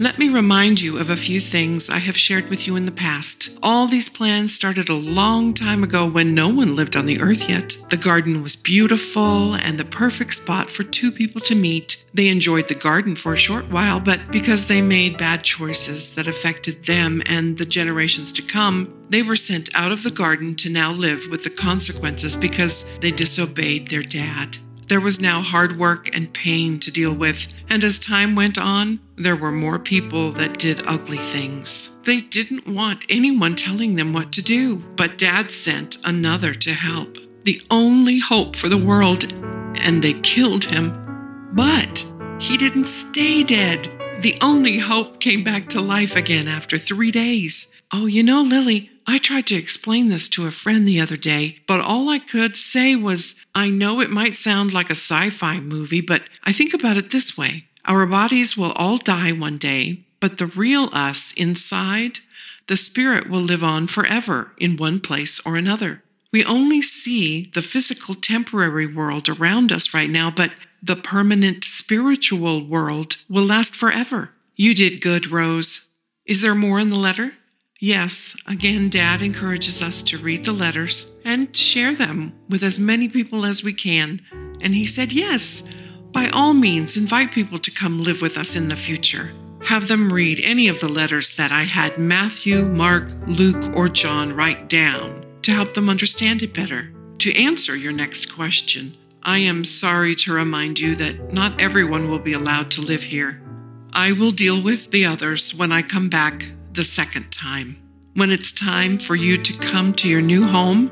Let 0.01 0.17
me 0.17 0.29
remind 0.29 0.79
you 0.79 0.97
of 0.97 1.09
a 1.09 1.17
few 1.17 1.41
things 1.41 1.89
I 1.89 1.97
have 1.97 2.15
shared 2.15 2.47
with 2.49 2.65
you 2.65 2.77
in 2.77 2.85
the 2.85 2.91
past. 2.93 3.59
All 3.61 3.85
these 3.85 4.07
plans 4.07 4.55
started 4.55 4.87
a 4.87 4.93
long 4.93 5.53
time 5.53 5.83
ago 5.83 6.09
when 6.09 6.33
no 6.33 6.47
one 6.47 6.73
lived 6.73 6.95
on 6.95 7.05
the 7.05 7.19
earth 7.19 7.49
yet. 7.49 7.75
The 7.89 7.97
garden 7.97 8.41
was 8.41 8.55
beautiful 8.55 9.55
and 9.55 9.77
the 9.77 9.83
perfect 9.83 10.35
spot 10.35 10.69
for 10.69 10.83
two 10.83 11.11
people 11.11 11.41
to 11.41 11.53
meet. 11.53 12.05
They 12.13 12.29
enjoyed 12.29 12.69
the 12.69 12.75
garden 12.75 13.17
for 13.17 13.33
a 13.33 13.37
short 13.37 13.69
while, 13.71 13.99
but 13.99 14.21
because 14.31 14.69
they 14.69 14.81
made 14.81 15.17
bad 15.17 15.43
choices 15.43 16.15
that 16.15 16.27
affected 16.27 16.85
them 16.85 17.21
and 17.25 17.57
the 17.57 17.65
generations 17.65 18.31
to 18.31 18.41
come, 18.41 19.05
they 19.09 19.21
were 19.21 19.35
sent 19.35 19.69
out 19.75 19.91
of 19.91 20.03
the 20.03 20.11
garden 20.11 20.55
to 20.55 20.69
now 20.69 20.93
live 20.93 21.27
with 21.29 21.43
the 21.43 21.49
consequences 21.49 22.37
because 22.37 22.97
they 22.99 23.11
disobeyed 23.11 23.87
their 23.87 24.03
dad. 24.03 24.57
There 24.89 24.99
was 24.99 25.21
now 25.21 25.41
hard 25.41 25.77
work 25.77 26.15
and 26.15 26.33
pain 26.33 26.79
to 26.79 26.91
deal 26.91 27.13
with, 27.13 27.53
and 27.69 27.83
as 27.83 27.99
time 27.99 28.35
went 28.35 28.57
on, 28.57 28.99
there 29.17 29.35
were 29.35 29.51
more 29.51 29.77
people 29.77 30.31
that 30.31 30.57
did 30.57 30.81
ugly 30.87 31.19
things. 31.19 32.01
They 32.05 32.21
didn't 32.21 32.67
want 32.67 33.05
anyone 33.07 33.53
telling 33.53 33.93
them 33.95 34.13
what 34.13 34.31
to 34.31 34.41
do, 34.41 34.77
but 34.95 35.19
Dad 35.19 35.51
sent 35.51 35.99
another 36.03 36.55
to 36.55 36.71
help. 36.71 37.19
The 37.43 37.61
only 37.69 38.17
hope 38.17 38.55
for 38.55 38.67
the 38.67 38.83
world, 38.83 39.31
and 39.79 40.01
they 40.01 40.13
killed 40.21 40.65
him. 40.65 40.91
But 41.53 42.03
he 42.39 42.57
didn't 42.57 42.85
stay 42.85 43.43
dead. 43.43 43.83
The 44.21 44.39
only 44.41 44.79
hope 44.79 45.19
came 45.19 45.43
back 45.43 45.67
to 45.69 45.81
life 45.81 46.15
again 46.15 46.47
after 46.47 46.79
three 46.79 47.11
days. 47.11 47.79
Oh, 47.93 48.07
you 48.07 48.23
know, 48.23 48.41
Lily, 48.41 48.89
I 49.09 49.17
tried 49.17 49.47
to 49.47 49.55
explain 49.55 50.09
this 50.09 50.29
to 50.29 50.45
a 50.45 50.51
friend 50.51 50.87
the 50.87 51.01
other 51.01 51.17
day, 51.17 51.57
but 51.65 51.81
all 51.81 52.09
I 52.09 52.19
could 52.19 52.55
say 52.55 52.95
was, 52.95 53.43
I 53.55 53.71
know 53.71 54.01
it 54.01 54.11
might 54.11 54.35
sound 54.35 54.71
like 54.71 54.91
a 54.91 54.91
sci 54.91 55.31
fi 55.31 55.59
movie, 55.59 56.01
but 56.01 56.21
I 56.43 56.53
think 56.53 56.75
about 56.75 56.95
it 56.95 57.09
this 57.09 57.35
way 57.35 57.65
our 57.85 58.05
bodies 58.05 58.55
will 58.55 58.71
all 58.73 58.99
die 58.99 59.31
one 59.31 59.57
day, 59.57 60.05
but 60.19 60.37
the 60.37 60.45
real 60.45 60.89
us 60.93 61.33
inside, 61.33 62.19
the 62.67 62.77
spirit 62.77 63.27
will 63.27 63.41
live 63.41 63.63
on 63.63 63.87
forever 63.87 64.51
in 64.59 64.77
one 64.77 64.99
place 64.99 65.41
or 65.43 65.55
another. 65.55 66.03
We 66.31 66.45
only 66.45 66.79
see 66.79 67.49
the 67.55 67.63
physical 67.63 68.13
temporary 68.13 68.85
world 68.85 69.27
around 69.27 69.71
us 69.71 69.91
right 69.91 70.09
now, 70.09 70.29
but 70.29 70.51
the 70.83 70.95
permanent 70.95 71.63
spiritual 71.63 72.63
world 72.63 73.17
will 73.27 73.45
last 73.45 73.75
forever. 73.75 74.35
You 74.55 74.75
did 74.75 75.01
good, 75.01 75.31
Rose. 75.31 75.87
Is 76.27 76.43
there 76.43 76.53
more 76.53 76.79
in 76.79 76.91
the 76.91 76.95
letter? 76.95 77.33
Yes, 77.81 78.35
again, 78.45 78.89
Dad 78.89 79.21
encourages 79.21 79.81
us 79.81 80.03
to 80.03 80.17
read 80.17 80.43
the 80.43 80.51
letters 80.51 81.13
and 81.23 81.55
share 81.55 81.95
them 81.95 82.33
with 82.49 82.61
as 82.61 82.77
many 82.77 83.07
people 83.07 83.45
as 83.45 83.63
we 83.63 83.71
can. 83.71 84.19
And 84.59 84.75
he 84.75 84.85
said, 84.85 85.13
Yes, 85.13 85.69
by 86.11 86.27
all 86.33 86.53
means, 86.53 86.97
invite 86.97 87.31
people 87.31 87.57
to 87.59 87.71
come 87.71 88.03
live 88.03 88.21
with 88.21 88.37
us 88.37 88.57
in 88.57 88.67
the 88.67 88.75
future. 88.75 89.31
Have 89.63 89.87
them 89.87 90.11
read 90.11 90.41
any 90.43 90.67
of 90.67 90.81
the 90.81 90.89
letters 90.89 91.37
that 91.37 91.53
I 91.53 91.61
had 91.61 91.97
Matthew, 91.97 92.65
Mark, 92.65 93.11
Luke, 93.27 93.73
or 93.73 93.87
John 93.87 94.35
write 94.35 94.67
down 94.67 95.25
to 95.43 95.51
help 95.51 95.73
them 95.73 95.89
understand 95.89 96.41
it 96.41 96.53
better. 96.53 96.91
To 97.19 97.41
answer 97.41 97.77
your 97.77 97.93
next 97.93 98.35
question, 98.35 98.93
I 99.23 99.37
am 99.39 99.63
sorry 99.63 100.15
to 100.15 100.33
remind 100.33 100.81
you 100.81 100.95
that 100.95 101.31
not 101.31 101.61
everyone 101.61 102.09
will 102.09 102.19
be 102.19 102.33
allowed 102.33 102.71
to 102.71 102.81
live 102.81 103.03
here. 103.03 103.41
I 103.93 104.11
will 104.11 104.31
deal 104.31 104.61
with 104.61 104.91
the 104.91 105.05
others 105.05 105.55
when 105.55 105.71
I 105.71 105.81
come 105.81 106.09
back 106.09 106.51
the 106.79 106.85
second 106.85 107.29
time. 107.29 107.75
When 108.13 108.31
it's 108.31 108.53
time 108.53 108.99
for 108.99 109.13
you 109.13 109.35
to 109.35 109.59
come 109.59 109.93
to 109.95 110.07
your 110.07 110.21
new 110.21 110.45
home, 110.45 110.89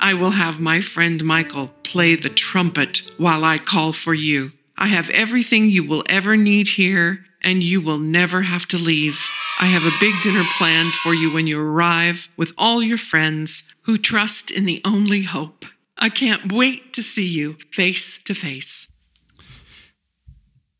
I 0.00 0.14
will 0.14 0.32
have 0.32 0.58
my 0.58 0.80
friend 0.80 1.22
Michael 1.22 1.68
play 1.84 2.16
the 2.16 2.28
trumpet 2.28 3.02
while 3.18 3.44
I 3.44 3.58
call 3.58 3.92
for 3.92 4.14
you. 4.14 4.50
I 4.76 4.88
have 4.88 5.10
everything 5.10 5.70
you 5.70 5.86
will 5.86 6.02
ever 6.08 6.36
need 6.36 6.66
here, 6.66 7.24
and 7.40 7.62
you 7.62 7.80
will 7.80 8.00
never 8.00 8.42
have 8.42 8.66
to 8.66 8.78
leave. 8.78 9.24
I 9.60 9.66
have 9.66 9.84
a 9.84 10.00
big 10.00 10.20
dinner 10.22 10.42
planned 10.56 10.94
for 10.94 11.14
you 11.14 11.32
when 11.32 11.46
you 11.46 11.60
arrive 11.60 12.28
with 12.36 12.52
all 12.58 12.82
your 12.82 12.98
friends 12.98 13.72
who 13.84 13.96
trust 13.96 14.50
in 14.50 14.66
the 14.66 14.80
only 14.84 15.22
hope. 15.22 15.64
I 15.96 16.08
can't 16.08 16.52
wait 16.52 16.92
to 16.94 17.02
see 17.02 17.28
you 17.28 17.58
face 17.70 18.20
to 18.24 18.34
face. 18.34 18.90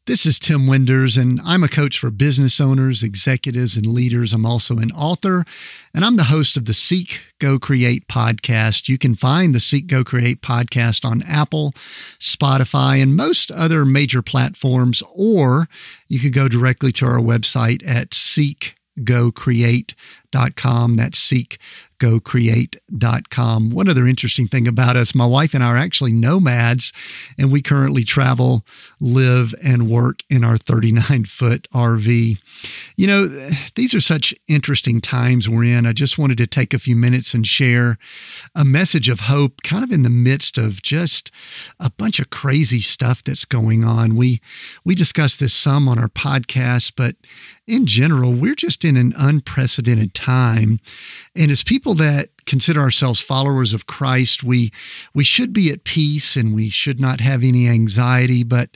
This 0.08 0.24
is 0.24 0.38
Tim 0.38 0.66
Winders, 0.66 1.18
and 1.18 1.38
I'm 1.44 1.62
a 1.62 1.68
coach 1.68 1.98
for 1.98 2.10
business 2.10 2.62
owners, 2.62 3.02
executives, 3.02 3.76
and 3.76 3.84
leaders. 3.84 4.32
I'm 4.32 4.46
also 4.46 4.78
an 4.78 4.90
author, 4.92 5.44
and 5.92 6.02
I'm 6.02 6.16
the 6.16 6.24
host 6.24 6.56
of 6.56 6.64
the 6.64 6.72
Seek, 6.72 7.20
Go, 7.38 7.58
Create 7.58 8.08
podcast. 8.08 8.88
You 8.88 8.96
can 8.96 9.16
find 9.16 9.54
the 9.54 9.60
Seek, 9.60 9.86
Go, 9.86 10.04
Create 10.04 10.40
podcast 10.40 11.04
on 11.04 11.20
Apple, 11.24 11.72
Spotify, 12.18 13.02
and 13.02 13.16
most 13.16 13.50
other 13.50 13.84
major 13.84 14.22
platforms, 14.22 15.02
or 15.14 15.68
you 16.08 16.18
could 16.18 16.32
go 16.32 16.48
directly 16.48 16.90
to 16.92 17.04
our 17.04 17.18
website 17.18 17.86
at 17.86 18.12
seekgocreate.com. 18.12 20.96
That's 20.96 21.18
seek 21.18 21.58
gocreate.com. 21.98 23.70
One 23.70 23.88
other 23.88 24.06
interesting 24.06 24.48
thing 24.48 24.68
about 24.68 24.96
us, 24.96 25.14
my 25.14 25.26
wife 25.26 25.54
and 25.54 25.62
I 25.62 25.68
are 25.68 25.76
actually 25.76 26.12
nomads, 26.12 26.92
and 27.36 27.52
we 27.52 27.62
currently 27.62 28.04
travel, 28.04 28.64
live, 29.00 29.54
and 29.62 29.90
work 29.90 30.22
in 30.30 30.44
our 30.44 30.56
39 30.56 31.24
foot 31.24 31.68
RV. 31.72 32.38
You 32.96 33.06
know, 33.06 33.26
these 33.74 33.94
are 33.94 34.00
such 34.00 34.34
interesting 34.48 35.00
times 35.00 35.48
we're 35.48 35.64
in. 35.64 35.86
I 35.86 35.92
just 35.92 36.18
wanted 36.18 36.38
to 36.38 36.46
take 36.46 36.72
a 36.72 36.78
few 36.78 36.96
minutes 36.96 37.34
and 37.34 37.46
share 37.46 37.98
a 38.54 38.64
message 38.64 39.08
of 39.08 39.20
hope, 39.20 39.62
kind 39.62 39.84
of 39.84 39.92
in 39.92 40.02
the 40.02 40.10
midst 40.10 40.58
of 40.58 40.82
just 40.82 41.30
a 41.78 41.90
bunch 41.90 42.18
of 42.20 42.30
crazy 42.30 42.80
stuff 42.80 43.22
that's 43.22 43.44
going 43.44 43.84
on. 43.84 44.16
We 44.16 44.40
we 44.84 44.94
discussed 44.94 45.40
this 45.40 45.54
some 45.54 45.88
on 45.88 45.98
our 45.98 46.08
podcast, 46.08 46.92
but 46.96 47.16
in 47.68 47.84
general, 47.84 48.32
we're 48.32 48.54
just 48.54 48.82
in 48.82 48.96
an 48.96 49.12
unprecedented 49.16 50.14
time. 50.14 50.80
And 51.36 51.50
as 51.50 51.62
people 51.62 51.92
that 51.94 52.30
consider 52.46 52.80
ourselves 52.80 53.20
followers 53.20 53.74
of 53.74 53.86
Christ, 53.86 54.42
we 54.42 54.72
we 55.14 55.22
should 55.22 55.52
be 55.52 55.70
at 55.70 55.84
peace 55.84 56.34
and 56.34 56.54
we 56.54 56.70
should 56.70 56.98
not 56.98 57.20
have 57.20 57.44
any 57.44 57.68
anxiety. 57.68 58.42
But 58.42 58.70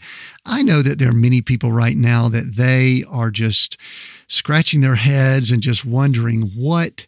I 0.44 0.62
know 0.62 0.82
that 0.82 0.98
there 0.98 1.08
are 1.08 1.14
many 1.14 1.40
people 1.40 1.72
right 1.72 1.96
now 1.96 2.28
that 2.28 2.56
they 2.56 3.02
are 3.08 3.30
just 3.30 3.78
scratching 4.28 4.82
their 4.82 4.96
heads 4.96 5.50
and 5.50 5.62
just 5.62 5.86
wondering 5.86 6.52
what 6.54 7.06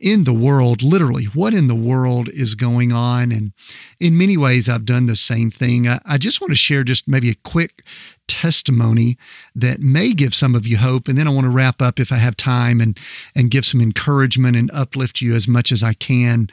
in 0.00 0.24
the 0.24 0.32
world, 0.32 0.82
literally, 0.82 1.24
what 1.26 1.52
in 1.52 1.68
the 1.68 1.74
world 1.74 2.28
is 2.30 2.54
going 2.54 2.90
on? 2.90 3.30
And 3.30 3.52
in 3.98 4.16
many 4.16 4.36
ways, 4.36 4.68
I've 4.68 4.86
done 4.86 5.06
the 5.06 5.16
same 5.16 5.50
thing. 5.50 5.86
I, 5.86 6.00
I 6.06 6.16
just 6.16 6.40
want 6.40 6.50
to 6.50 6.56
share 6.56 6.82
just 6.84 7.06
maybe 7.06 7.28
a 7.30 7.34
quick 7.44 7.84
testimony 8.26 9.18
that 9.54 9.80
may 9.80 10.12
give 10.12 10.34
some 10.34 10.54
of 10.54 10.66
you 10.66 10.78
hope. 10.78 11.08
And 11.08 11.18
then 11.18 11.28
I 11.28 11.30
want 11.30 11.44
to 11.44 11.50
wrap 11.50 11.82
up 11.82 12.00
if 12.00 12.10
I 12.10 12.16
have 12.16 12.36
time 12.36 12.80
and, 12.80 12.98
and 13.34 13.50
give 13.50 13.66
some 13.66 13.80
encouragement 13.80 14.56
and 14.56 14.70
uplift 14.72 15.20
you 15.20 15.34
as 15.34 15.46
much 15.46 15.70
as 15.70 15.82
I 15.82 15.92
can. 15.92 16.48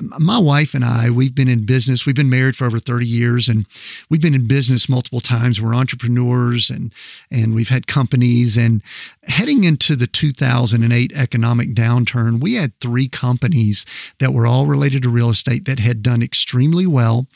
My 0.00 0.38
wife 0.38 0.74
and 0.74 0.84
I, 0.84 1.10
we've 1.10 1.34
been 1.34 1.48
in 1.48 1.64
business. 1.64 2.04
We've 2.04 2.14
been 2.14 2.30
married 2.30 2.56
for 2.56 2.66
over 2.66 2.78
30 2.78 3.06
years 3.06 3.48
and 3.48 3.66
we've 4.08 4.20
been 4.20 4.34
in 4.34 4.46
business 4.46 4.88
multiple 4.88 5.20
times. 5.20 5.60
We're 5.60 5.74
entrepreneurs 5.74 6.70
and, 6.70 6.92
and 7.30 7.54
we've 7.54 7.70
had 7.70 7.86
companies. 7.86 8.56
And 8.56 8.82
heading 9.24 9.64
into 9.64 9.96
the 9.96 10.06
2008 10.06 11.12
economic 11.14 11.74
downturn, 11.74 12.40
we 12.40 12.54
had 12.54 12.78
three 12.80 13.08
companies 13.08 13.86
that 14.18 14.34
were 14.34 14.46
all 14.46 14.66
related 14.66 15.02
to 15.02 15.08
real 15.08 15.30
estate 15.30 15.64
that 15.64 15.78
had 15.78 16.02
done 16.02 16.22
extremely 16.22 16.86
well. 16.86 17.26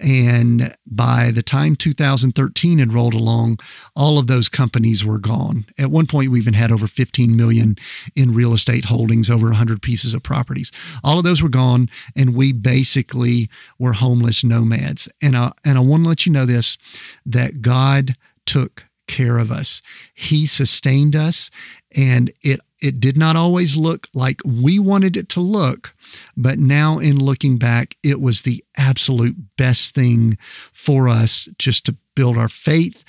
And 0.00 0.76
by 0.86 1.30
the 1.32 1.42
time 1.42 1.74
2013 1.74 2.78
had 2.78 2.92
rolled 2.92 3.14
along, 3.14 3.58
all 3.96 4.18
of 4.18 4.28
those 4.28 4.48
companies 4.48 5.04
were 5.04 5.18
gone. 5.18 5.66
At 5.76 5.90
one 5.90 6.06
point, 6.06 6.30
we 6.30 6.38
even 6.38 6.54
had 6.54 6.70
over 6.70 6.86
15 6.86 7.36
million 7.36 7.76
in 8.14 8.34
real 8.34 8.52
estate 8.52 8.86
holdings, 8.86 9.28
over 9.28 9.46
100 9.46 9.82
pieces 9.82 10.14
of 10.14 10.22
properties. 10.22 10.70
All 11.02 11.18
of 11.18 11.24
those 11.24 11.42
were 11.42 11.48
gone, 11.48 11.88
and 12.16 12.34
we 12.34 12.52
basically 12.52 13.48
were 13.78 13.94
homeless 13.94 14.44
nomads. 14.44 15.08
And 15.22 15.36
I, 15.36 15.52
and 15.64 15.78
I 15.78 15.80
want 15.80 16.04
to 16.04 16.08
let 16.08 16.26
you 16.26 16.32
know 16.32 16.46
this 16.46 16.78
that 17.26 17.62
God 17.62 18.14
took 18.46 18.84
care 19.06 19.38
of 19.38 19.50
us. 19.50 19.82
He 20.14 20.46
sustained 20.46 21.16
us 21.16 21.50
and 21.96 22.30
it 22.42 22.60
it 22.80 23.00
did 23.00 23.16
not 23.16 23.34
always 23.34 23.76
look 23.76 24.06
like 24.14 24.40
we 24.44 24.78
wanted 24.78 25.16
it 25.16 25.28
to 25.30 25.40
look, 25.40 25.94
but 26.36 26.60
now 26.60 26.98
in 26.98 27.18
looking 27.18 27.58
back, 27.58 27.96
it 28.04 28.20
was 28.20 28.42
the 28.42 28.64
absolute 28.76 29.56
best 29.56 29.94
thing 29.96 30.38
for 30.72 31.08
us 31.08 31.48
just 31.58 31.84
to 31.86 31.96
build 32.14 32.36
our 32.36 32.48
faith, 32.48 33.04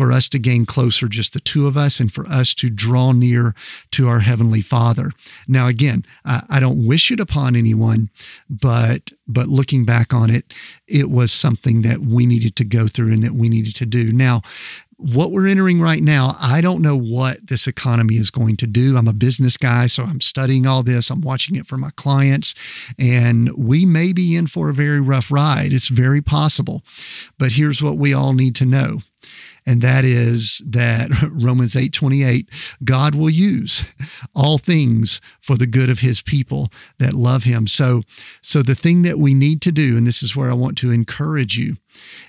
for 0.00 0.12
us 0.12 0.30
to 0.30 0.38
gain 0.38 0.64
closer, 0.64 1.08
just 1.08 1.34
the 1.34 1.40
two 1.40 1.66
of 1.66 1.76
us, 1.76 2.00
and 2.00 2.10
for 2.10 2.26
us 2.26 2.54
to 2.54 2.70
draw 2.70 3.12
near 3.12 3.54
to 3.90 4.08
our 4.08 4.20
Heavenly 4.20 4.62
Father. 4.62 5.12
Now, 5.46 5.66
again, 5.66 6.06
I, 6.24 6.58
don't 6.58 6.86
wish 6.86 7.10
it 7.10 7.20
upon 7.20 7.54
anyone, 7.54 8.08
but 8.48 9.10
but 9.28 9.48
looking 9.48 9.84
back 9.84 10.14
on 10.14 10.30
it, 10.30 10.54
it 10.86 11.10
was 11.10 11.34
something 11.34 11.82
that 11.82 12.00
we 12.00 12.24
needed 12.24 12.56
to 12.56 12.64
go 12.64 12.88
through 12.88 13.12
and 13.12 13.22
that 13.22 13.34
we 13.34 13.50
needed 13.50 13.76
to 13.76 13.84
do. 13.84 14.10
Now, 14.10 14.40
what 14.96 15.32
we're 15.32 15.46
entering 15.46 15.82
right 15.82 16.02
now, 16.02 16.34
I 16.40 16.62
don't 16.62 16.80
know 16.80 16.96
what 16.96 17.48
this 17.48 17.66
economy 17.66 18.14
is 18.16 18.30
going 18.30 18.56
to 18.56 18.66
do. 18.66 18.96
I'm 18.96 19.06
a 19.06 19.12
business 19.12 19.58
guy, 19.58 19.86
so 19.86 20.04
I'm 20.04 20.22
studying 20.22 20.66
all 20.66 20.82
this. 20.82 21.10
I'm 21.10 21.20
watching 21.20 21.56
it 21.56 21.66
for 21.66 21.76
my 21.76 21.90
clients, 21.96 22.54
and 22.98 23.52
we 23.52 23.84
may 23.84 24.14
be 24.14 24.34
in 24.34 24.46
for 24.46 24.70
a 24.70 24.74
very 24.74 25.00
rough 25.00 25.30
ride. 25.30 25.74
It's 25.74 25.88
very 25.88 26.22
possible. 26.22 26.82
But 27.38 27.52
here's 27.52 27.82
what 27.82 27.98
we 27.98 28.14
all 28.14 28.32
need 28.32 28.54
to 28.56 28.64
know 28.64 29.00
and 29.66 29.82
that 29.82 30.04
is 30.04 30.62
that 30.66 31.10
Romans 31.30 31.74
8:28 31.74 32.48
God 32.84 33.14
will 33.14 33.30
use 33.30 33.84
all 34.34 34.58
things 34.58 35.20
for 35.40 35.56
the 35.56 35.66
good 35.66 35.90
of 35.90 36.00
his 36.00 36.22
people 36.22 36.68
that 36.98 37.14
love 37.14 37.44
him. 37.44 37.66
So 37.66 38.02
so 38.42 38.62
the 38.62 38.74
thing 38.74 39.02
that 39.02 39.18
we 39.18 39.34
need 39.34 39.60
to 39.62 39.72
do 39.72 39.96
and 39.96 40.06
this 40.06 40.22
is 40.22 40.36
where 40.36 40.50
I 40.50 40.54
want 40.54 40.78
to 40.78 40.90
encourage 40.90 41.56
you 41.56 41.76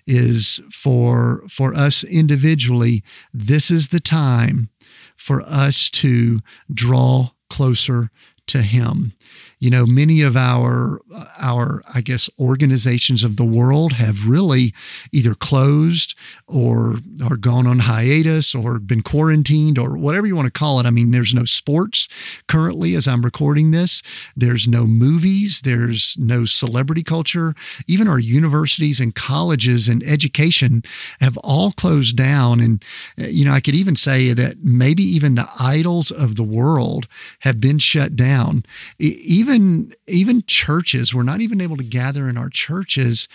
is 0.05 0.61
for 0.71 1.43
for 1.47 1.73
us 1.73 2.03
individually 2.03 3.03
this 3.33 3.71
is 3.71 3.89
the 3.89 3.99
time 3.99 4.69
for 5.15 5.41
us 5.43 5.89
to 5.89 6.41
draw 6.73 7.29
closer 7.49 8.09
to 8.47 8.61
him. 8.63 9.13
You 9.61 9.69
know, 9.69 9.85
many 9.85 10.21
of 10.21 10.35
our 10.35 10.99
uh, 11.13 11.25
our 11.37 11.83
I 11.93 12.01
guess 12.01 12.29
organizations 12.39 13.23
of 13.23 13.37
the 13.37 13.45
world 13.45 13.93
have 13.93 14.27
really 14.27 14.73
either 15.11 15.35
closed 15.35 16.15
or 16.47 16.97
are 17.23 17.37
gone 17.37 17.67
on 17.67 17.79
hiatus 17.79 18.55
or 18.55 18.79
been 18.79 19.03
quarantined 19.03 19.77
or 19.77 19.97
whatever 19.97 20.25
you 20.25 20.35
want 20.35 20.47
to 20.47 20.59
call 20.59 20.79
it. 20.79 20.85
I 20.87 20.89
mean, 20.89 21.11
there's 21.11 21.35
no 21.35 21.45
sports 21.45 22.09
currently 22.47 22.95
as 22.95 23.07
I'm 23.07 23.21
recording 23.23 23.69
this. 23.69 24.01
There's 24.35 24.67
no 24.67 24.87
movies, 24.87 25.61
there's 25.61 26.17
no 26.17 26.45
celebrity 26.45 27.03
culture. 27.03 27.53
Even 27.87 28.07
our 28.07 28.19
universities 28.19 28.99
and 28.99 29.13
colleges 29.13 29.87
and 29.87 30.01
education 30.03 30.83
have 31.19 31.37
all 31.37 31.71
closed 31.71 32.17
down 32.17 32.59
and 32.59 32.83
uh, 33.19 33.27
you 33.27 33.45
know, 33.45 33.53
I 33.53 33.59
could 33.59 33.75
even 33.75 33.95
say 33.95 34.33
that 34.33 34.63
maybe 34.63 35.03
even 35.03 35.35
the 35.35 35.47
idols 35.59 36.09
of 36.11 36.35
the 36.35 36.43
world 36.43 37.07
have 37.41 37.59
been 37.59 37.77
shut 37.77 38.15
down. 38.15 38.63
Even 38.99 39.50
even 39.51 39.93
even 40.07 40.43
churches 40.47 41.13
we're 41.13 41.23
not 41.23 41.41
even 41.41 41.61
able 41.61 41.77
to 41.77 41.83
gather 41.83 42.27
in 42.27 42.37
our 42.37 42.49
churches. 42.49 43.27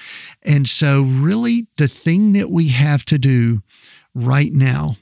And 0.43 0.69
so 0.69 1.03
really 1.03 1.67
the 1.77 1.89
thing 1.89 2.33
that 2.33 2.51
we 2.51 2.69
have 2.69 3.05
to 3.07 3.19
do 3.19 3.63
right 4.15 4.53
now 4.53 4.97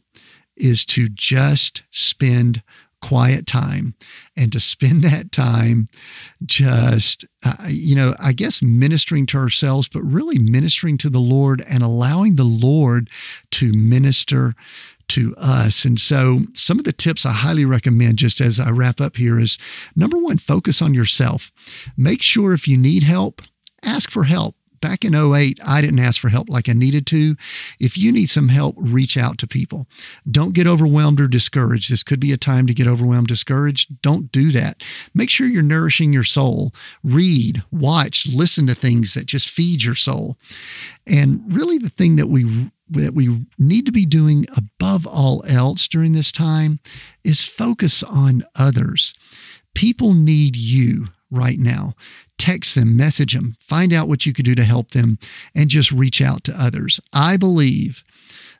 is 0.56 0.84
to 0.84 1.08
just 1.08 1.82
spend 1.90 2.62
quiet 3.00 3.46
time. 3.46 3.94
And 4.36 4.52
to 4.52 4.60
spend 4.60 5.02
that 5.04 5.30
time 5.30 5.88
just 6.44 7.24
uh, 7.44 7.66
you 7.68 7.94
know 7.94 8.14
i 8.18 8.32
guess 8.32 8.62
ministering 8.62 9.26
to 9.26 9.38
ourselves 9.38 9.88
but 9.88 10.02
really 10.02 10.38
ministering 10.38 10.98
to 10.98 11.10
the 11.10 11.20
lord 11.20 11.64
and 11.68 11.82
allowing 11.82 12.36
the 12.36 12.44
lord 12.44 13.08
to 13.50 13.72
minister 13.72 14.54
to 15.08 15.34
us. 15.36 15.84
And 15.84 15.98
so, 15.98 16.40
some 16.54 16.78
of 16.78 16.84
the 16.84 16.92
tips 16.92 17.24
I 17.26 17.32
highly 17.32 17.64
recommend, 17.64 18.18
just 18.18 18.40
as 18.40 18.58
I 18.60 18.70
wrap 18.70 19.00
up 19.00 19.16
here, 19.16 19.38
is 19.38 19.58
number 19.94 20.18
one, 20.18 20.38
focus 20.38 20.80
on 20.82 20.94
yourself. 20.94 21.52
Make 21.96 22.22
sure 22.22 22.52
if 22.52 22.68
you 22.68 22.76
need 22.76 23.02
help, 23.02 23.42
ask 23.82 24.10
for 24.10 24.24
help. 24.24 24.56
Back 24.80 25.02
in 25.02 25.14
08, 25.14 25.60
I 25.64 25.80
didn't 25.80 26.00
ask 26.00 26.20
for 26.20 26.28
help 26.28 26.50
like 26.50 26.68
I 26.68 26.74
needed 26.74 27.06
to. 27.06 27.36
If 27.80 27.96
you 27.96 28.12
need 28.12 28.28
some 28.28 28.48
help, 28.48 28.74
reach 28.76 29.16
out 29.16 29.38
to 29.38 29.46
people. 29.46 29.86
Don't 30.30 30.52
get 30.52 30.66
overwhelmed 30.66 31.22
or 31.22 31.26
discouraged. 31.26 31.90
This 31.90 32.02
could 32.02 32.20
be 32.20 32.32
a 32.32 32.36
time 32.36 32.66
to 32.66 32.74
get 32.74 32.86
overwhelmed, 32.86 33.28
discouraged. 33.28 34.02
Don't 34.02 34.30
do 34.30 34.50
that. 34.50 34.82
Make 35.14 35.30
sure 35.30 35.46
you're 35.46 35.62
nourishing 35.62 36.12
your 36.12 36.22
soul. 36.22 36.74
Read, 37.02 37.62
watch, 37.72 38.26
listen 38.26 38.66
to 38.66 38.74
things 38.74 39.14
that 39.14 39.24
just 39.24 39.48
feed 39.48 39.84
your 39.84 39.94
soul. 39.94 40.36
And 41.06 41.42
really, 41.48 41.78
the 41.78 41.88
thing 41.88 42.16
that 42.16 42.28
we 42.28 42.70
that 42.88 43.14
we 43.14 43.46
need 43.58 43.86
to 43.86 43.92
be 43.92 44.06
doing 44.06 44.46
above 44.56 45.06
all 45.06 45.44
else 45.46 45.88
during 45.88 46.12
this 46.12 46.30
time 46.30 46.80
is 47.22 47.44
focus 47.44 48.02
on 48.02 48.44
others. 48.54 49.14
People 49.74 50.14
need 50.14 50.56
you 50.56 51.06
right 51.30 51.58
now. 51.58 51.94
Text 52.36 52.74
them, 52.74 52.96
message 52.96 53.34
them, 53.34 53.56
find 53.58 53.92
out 53.92 54.08
what 54.08 54.26
you 54.26 54.32
could 54.32 54.44
do 54.44 54.54
to 54.54 54.64
help 54.64 54.90
them, 54.90 55.18
and 55.54 55.70
just 55.70 55.90
reach 55.90 56.20
out 56.20 56.44
to 56.44 56.60
others. 56.60 57.00
I 57.12 57.36
believe 57.36 58.04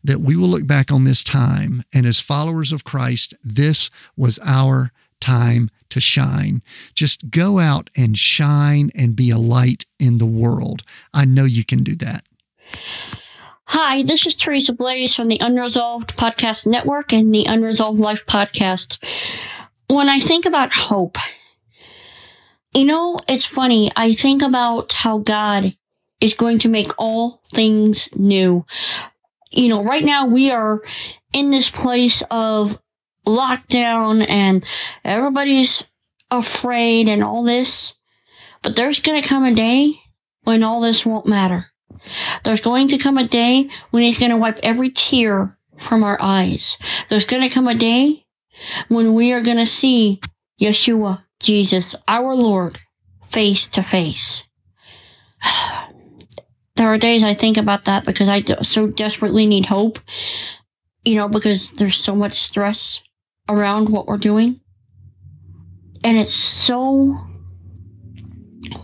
that 0.02 0.20
we 0.20 0.37
will 0.37 0.48
look 0.48 0.66
back 0.66 0.90
on 0.90 1.04
this 1.04 1.22
time, 1.22 1.82
and 1.92 2.06
as 2.06 2.20
followers 2.20 2.72
of 2.72 2.84
Christ, 2.84 3.34
this 3.42 3.90
was 4.16 4.38
our 4.42 4.92
time 5.20 5.70
to 5.90 6.00
shine. 6.00 6.62
Just 6.94 7.30
go 7.30 7.58
out 7.58 7.90
and 7.96 8.16
shine 8.18 8.90
and 8.94 9.16
be 9.16 9.30
a 9.30 9.38
light 9.38 9.87
in 9.98 10.18
the 10.18 10.26
world. 10.26 10.82
I 11.12 11.24
know 11.24 11.44
you 11.44 11.64
can 11.64 11.82
do 11.82 11.94
that. 11.96 12.24
Hi, 13.66 14.03
this 14.03 14.27
is 14.27 14.37
Teresa 14.37 14.74
Blaze 14.74 15.16
from 15.16 15.29
the 15.29 15.38
Unresolved 15.40 16.16
Podcast 16.16 16.66
Network 16.66 17.12
and 17.14 17.35
the 17.35 17.46
Unresolved 17.46 17.98
Life 17.98 18.27
Podcast. 18.27 18.98
When 19.88 20.09
I 20.09 20.20
think 20.20 20.44
about 20.44 20.72
hope, 20.72 21.16
you 22.74 22.85
know, 22.85 23.18
it's 23.27 23.46
funny. 23.46 23.90
I 23.96 24.12
think 24.12 24.42
about 24.42 24.92
how 24.92 25.18
God 25.18 25.77
is 26.20 26.35
going 26.35 26.59
to 26.61 26.68
make 26.68 26.92
all 26.98 27.40
things 27.53 28.09
new. 28.14 28.66
You 29.50 29.68
know, 29.68 29.83
right 29.83 30.05
now 30.05 30.27
we 30.27 30.50
are 30.50 30.83
in 31.33 31.50
this 31.50 31.70
place 31.70 32.22
of 32.31 32.79
lockdown 33.27 34.29
and 34.29 34.64
everybody's 35.05 35.83
afraid 36.31 37.09
and 37.09 37.24
all 37.24 37.42
this. 37.42 37.94
But 38.62 38.77
there's 38.77 39.00
going 39.00 39.20
to 39.22 39.29
come 39.29 39.44
a 39.44 39.55
day 39.55 39.94
when 40.42 40.62
all 40.62 40.83
this 40.83 41.07
won't 41.07 41.27
matter. 41.27 41.70
There's 42.45 42.61
going 42.61 42.88
to 42.88 42.99
come 42.99 43.19
a 43.19 43.27
day 43.27 43.69
when 43.90 44.03
He's 44.03 44.19
going 44.19 44.31
to 44.31 44.37
wipe 44.37 44.59
every 44.62 44.90
tear 44.90 45.57
from 45.79 46.05
our 46.05 46.21
eyes. 46.21 46.79
There's 47.09 47.25
going 47.25 47.43
to 47.43 47.55
come 47.55 47.69
a 47.69 47.75
day 47.75 48.25
when 48.88 49.14
we 49.14 49.33
are 49.33 49.40
going 49.40 49.57
to 49.57 49.67
see 49.67 50.21
Yeshua, 50.61 51.25
Jesus, 51.40 51.95
our 52.07 52.35
Lord, 52.35 52.79
face 53.25 53.69
to 53.71 53.83
face. 53.83 54.43
There 56.77 56.93
are 56.93 56.99
days 56.99 57.23
I 57.23 57.35
think 57.35 57.57
about 57.57 57.85
that 57.85 58.05
because 58.05 58.29
I 58.29 58.43
so 58.62 58.88
desperately 58.88 59.47
need 59.47 59.67
hope, 59.67 60.01
you 61.05 61.14
know, 61.14 61.29
because 61.29 61.71
there's 61.71 61.97
so 61.97 62.17
much 62.17 62.35
stress 62.35 62.99
around 63.49 63.90
what 63.90 64.09
we're 64.09 64.17
doing. 64.17 64.61
And 66.03 66.19
it's 66.19 66.35
so 66.35 67.17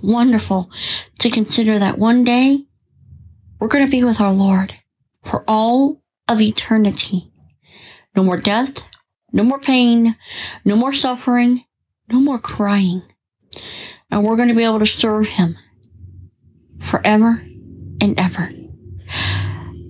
wonderful 0.04 0.70
to 1.18 1.30
consider 1.30 1.80
that 1.80 1.98
one 1.98 2.22
day 2.22 2.64
we're 3.60 3.68
going 3.68 3.84
to 3.84 3.90
be 3.90 4.02
with 4.02 4.20
our 4.20 4.32
Lord 4.32 4.74
for 5.22 5.44
all 5.46 6.02
of 6.28 6.40
eternity. 6.40 7.30
No 8.16 8.24
more 8.24 8.38
death, 8.38 8.82
no 9.32 9.42
more 9.42 9.60
pain, 9.60 10.16
no 10.64 10.74
more 10.76 10.92
suffering, 10.92 11.64
no 12.10 12.18
more 12.18 12.38
crying. 12.38 13.02
And 14.10 14.24
we're 14.24 14.36
going 14.36 14.48
to 14.48 14.54
be 14.54 14.64
able 14.64 14.80
to 14.80 14.86
serve 14.86 15.28
Him 15.28 15.56
forever 16.80 17.42
and 18.00 18.18
ever. 18.18 18.50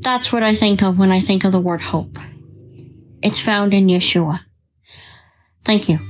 That's 0.00 0.33
what 0.33 0.42
I 0.42 0.54
think 0.54 0.83
of 0.83 0.98
when 0.98 1.12
I 1.12 1.20
think 1.20 1.44
of 1.44 1.52
the 1.52 1.61
word 1.61 1.80
hope. 1.80 2.18
It's 3.22 3.40
found 3.40 3.72
in 3.72 3.87
Yeshua. 3.87 4.40
Thank 5.64 5.88
you. 5.88 6.10